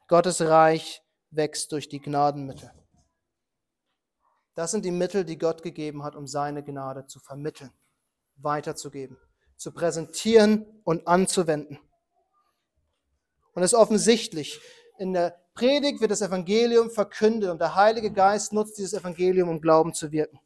Gottes 0.08 0.40
Reich 0.40 1.02
wächst 1.30 1.72
durch 1.72 1.88
die 1.88 2.00
Gnadenmittel. 2.00 2.70
Das 4.54 4.70
sind 4.70 4.84
die 4.84 4.92
Mittel, 4.92 5.24
die 5.24 5.38
Gott 5.38 5.62
gegeben 5.62 6.04
hat, 6.04 6.14
um 6.14 6.26
seine 6.26 6.62
Gnade 6.62 7.06
zu 7.06 7.18
vermitteln, 7.18 7.72
weiterzugeben, 8.36 9.18
zu 9.56 9.72
präsentieren 9.72 10.64
und 10.84 11.08
anzuwenden. 11.08 11.78
Und 13.54 13.62
es 13.62 13.72
ist 13.72 13.78
offensichtlich, 13.78 14.60
in 14.98 15.12
der 15.12 15.40
Predigt 15.54 16.00
wird 16.00 16.10
das 16.10 16.22
Evangelium 16.22 16.90
verkündet 16.90 17.50
und 17.50 17.60
der 17.60 17.74
Heilige 17.74 18.12
Geist 18.12 18.52
nutzt 18.52 18.78
dieses 18.78 18.92
Evangelium, 18.92 19.48
um 19.48 19.60
Glauben 19.60 19.92
zu 19.92 20.12
wirken. 20.12 20.40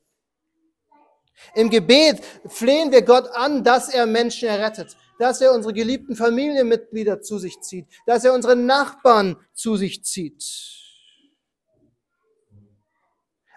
Im 1.55 1.71
Gebet 1.71 2.23
flehen 2.47 2.93
wir 2.93 3.03
Gott 3.03 3.29
an, 3.33 3.65
dass 3.65 3.89
er 3.89 4.07
Menschen 4.07 4.49
errettet, 4.49 4.97
dass 5.19 5.41
er 5.41 5.53
unsere 5.53 5.75
geliebten 5.75 6.17
Familienmitglieder 6.17 7.21
zu 7.21 7.39
sich 7.39 7.61
zieht, 7.61 7.87
dass 8.07 8.25
er 8.25 8.35
unsere 8.35 8.57
Nachbarn 8.57 9.37
zu 9.53 9.77
sich 9.77 10.05
zieht. 10.05 10.45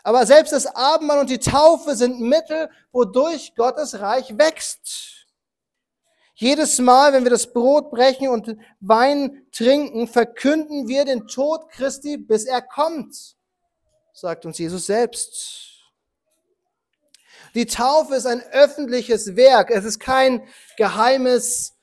Aber 0.03 0.25
selbst 0.25 0.51
das 0.51 0.65
Abendmahl 0.65 1.19
und 1.19 1.29
die 1.29 1.39
Taufe 1.39 1.95
sind 1.95 2.19
Mittel, 2.19 2.69
wodurch 2.91 3.53
Gottes 3.55 3.99
Reich 3.99 4.37
wächst. 4.37 5.27
Jedes 6.33 6.79
Mal, 6.79 7.13
wenn 7.13 7.23
wir 7.23 7.29
das 7.29 7.53
Brot 7.53 7.91
brechen 7.91 8.29
und 8.29 8.57
Wein 8.79 9.45
trinken, 9.51 10.07
verkünden 10.07 10.87
wir 10.87 11.05
den 11.05 11.27
Tod 11.27 11.69
Christi, 11.69 12.17
bis 12.17 12.45
er 12.45 12.63
kommt, 12.63 13.35
sagt 14.11 14.47
uns 14.47 14.57
Jesus 14.57 14.87
selbst. 14.87 15.70
Die 17.53 17.65
Taufe 17.65 18.15
ist 18.15 18.25
ein 18.25 18.41
öffentliches 18.51 19.35
Werk. 19.35 19.71
Es 19.71 19.83
ist 19.83 19.99
kein 19.99 20.47
geheimes 20.77 21.73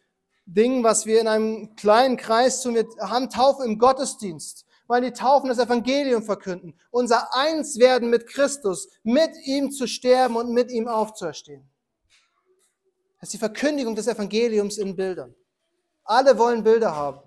Ding, 0.46 0.82
was 0.82 1.04
wir 1.04 1.20
in 1.20 1.28
einem 1.28 1.76
kleinen 1.76 2.16
Kreis 2.16 2.62
tun. 2.62 2.74
Wir 2.74 2.86
haben 3.00 3.28
Taufe 3.28 3.64
im 3.64 3.78
Gottesdienst, 3.78 4.64
weil 4.86 5.02
die 5.02 5.12
Taufen 5.12 5.50
das 5.50 5.58
Evangelium 5.58 6.22
verkünden. 6.22 6.74
Unser 6.90 7.34
Einswerden 7.34 8.08
mit 8.08 8.26
Christus, 8.26 8.88
mit 9.02 9.30
ihm 9.44 9.70
zu 9.70 9.86
sterben 9.86 10.36
und 10.36 10.52
mit 10.52 10.70
ihm 10.70 10.88
aufzuerstehen. 10.88 11.68
Das 13.20 13.28
ist 13.28 13.34
die 13.34 13.38
Verkündigung 13.38 13.94
des 13.94 14.06
Evangeliums 14.06 14.78
in 14.78 14.96
Bildern. 14.96 15.34
Alle 16.04 16.38
wollen 16.38 16.64
Bilder 16.64 16.96
haben. 16.96 17.20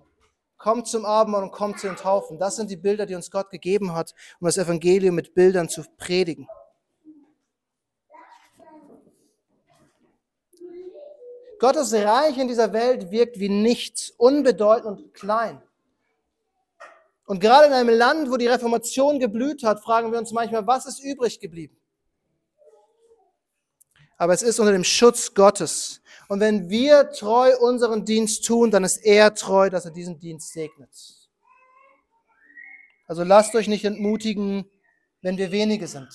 Kommt 0.58 0.88
zum 0.88 1.06
Abendmahl 1.06 1.44
und 1.44 1.52
kommt 1.52 1.80
zu 1.80 1.88
den 1.88 1.96
Taufen. 1.96 2.40
Das 2.40 2.56
sind 2.56 2.72
die 2.72 2.78
Bilder, 2.78 3.06
die 3.06 3.16
uns 3.16 3.30
Gott 3.30 3.52
gegeben 3.52 3.94
hat, 3.94 4.14
um 4.40 4.46
das 4.46 4.58
Evangelium 4.58 5.14
mit 5.14 5.36
Bildern 5.36 5.70
zu 5.70 5.84
predigen. 5.98 6.48
Gottes 11.62 11.94
Reich 11.94 12.40
in 12.40 12.48
dieser 12.48 12.74
Welt 12.74 13.12
wirkt 13.12 13.40
wie 13.40 13.48
nichts, 13.48 14.10
unbedeutend 14.18 15.00
und 15.00 15.14
klein. 15.14 15.62
Und 17.28 17.40
gerade 17.40 17.68
in 17.68 17.74
einem 17.74 17.96
Land, 17.96 18.32
wo 18.32 18.38
die 18.38 18.48
Reformation 18.48 19.20
geblüht 19.20 19.62
hat, 19.64 19.80
fragen 19.84 20.12
wir 20.12 20.18
uns 20.18 20.32
manchmal, 20.32 20.66
was 20.66 20.88
ist 20.88 21.04
übrig 21.04 21.40
geblieben? 21.40 21.78
Aber 24.18 24.34
es 24.34 24.42
ist 24.42 24.60
unter 24.60 24.72
dem 24.72 24.84
Schutz 24.84 25.36
Gottes. 25.36 26.02
Und 26.28 26.40
wenn 26.40 26.68
wir 26.72 27.12
treu 27.12 27.56
unseren 27.60 28.06
Dienst 28.06 28.44
tun, 28.44 28.72
dann 28.72 28.84
ist 28.84 28.98
er 28.98 29.36
treu, 29.36 29.70
dass 29.70 29.86
er 29.86 29.92
diesen 29.92 30.18
Dienst 30.18 30.54
segnet. 30.54 30.90
Also 33.06 33.24
lasst 33.24 33.54
euch 33.54 33.68
nicht 33.68 33.86
entmutigen, 33.86 34.66
wenn 35.22 35.38
wir 35.38 35.52
wenige 35.52 35.88
sind. 35.88 36.10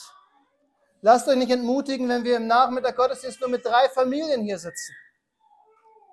Lasst 1.03 1.29
euch 1.29 1.37
nicht 1.37 1.53
entmutigen, 1.53 2.09
wenn 2.09 2.25
wir 2.25 2.37
im 2.37 2.49
Nachmittag 2.49 2.97
Gottesdienst 2.97 3.41
nur 3.41 3.51
mit 3.51 3.65
drei 3.65 3.89
Familien 3.91 4.43
hier 4.43 4.59
sitzen. 4.59 4.93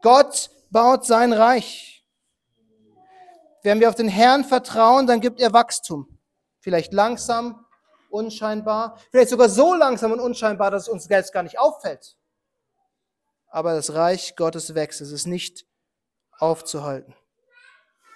Gott 0.04 0.52
baut 0.70 1.06
sein 1.06 1.34
Reich. 1.34 2.06
Wenn 3.64 3.80
wir 3.80 3.90
auf 3.90 3.96
den 3.96 4.10
Herrn 4.10 4.44
vertrauen, 4.44 5.08
dann 5.08 5.22
gibt 5.22 5.40
er 5.40 5.54
Wachstum. 5.54 6.20
Vielleicht 6.60 6.94
langsam, 6.94 7.66
unscheinbar, 8.10 9.00
vielleicht 9.10 9.30
sogar 9.30 9.50
so 9.50 9.74
langsam 9.74 10.12
und 10.12 10.20
unscheinbar, 10.20 10.70
dass 10.70 10.84
es 10.84 10.90
uns 10.90 11.06
selbst 11.06 11.34
gar 11.34 11.42
nicht 11.42 11.58
auffällt. 11.58 12.18
Aber 13.48 13.74
das 13.74 13.94
Reich 13.94 14.36
Gottes 14.36 14.76
wächst. 14.76 15.00
Es 15.00 15.12
ist 15.12 15.26
nicht 15.26 15.66
aufzuhalten. 16.38 17.16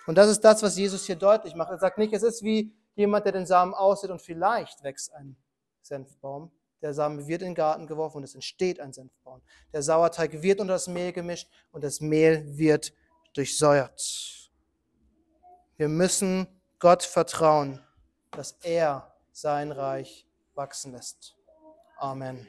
Und 0.06 0.16
das 0.16 0.30
ist 0.30 0.42
das, 0.42 0.62
was 0.64 0.78
Jesus 0.78 1.06
hier 1.06 1.16
deutlich 1.16 1.56
macht. 1.56 1.72
Er 1.72 1.78
sagt 1.78 1.98
nicht, 1.98 2.14
es 2.14 2.24
ist 2.24 2.44
wie 2.44 2.76
jemand, 2.96 3.26
der 3.26 3.32
den 3.32 3.46
Samen 3.46 3.74
aussieht 3.74 4.10
und 4.10 4.22
vielleicht 4.22 4.84
wächst 4.84 5.14
ein 5.14 5.38
Senfbaum, 5.82 6.52
der 6.82 6.94
Samen 6.94 7.28
wird 7.28 7.42
in 7.42 7.50
den 7.50 7.56
Garten 7.56 7.88
geworfen 7.88 8.18
und 8.18 8.24
es 8.24 8.36
entsteht 8.36 8.80
ein 8.80 8.94
Senfbaum. 8.94 9.42
Der 9.74 9.82
Sauerteig 9.82 10.42
wird 10.42 10.60
unter 10.60 10.74
das 10.74 10.88
Mehl 10.88 11.12
gemischt 11.12 11.50
und 11.72 11.84
das 11.84 12.02
Mehl 12.02 12.58
wird 12.58 12.94
durchsäuert. 13.34 14.52
Wir 15.78 15.88
müssen 15.88 16.48
Gott 16.80 17.04
vertrauen, 17.04 17.82
dass 18.32 18.58
er 18.64 19.16
sein 19.32 19.72
Reich 19.72 20.28
wachsen 20.56 20.92
lässt. 20.92 21.36
Amen. 21.98 22.48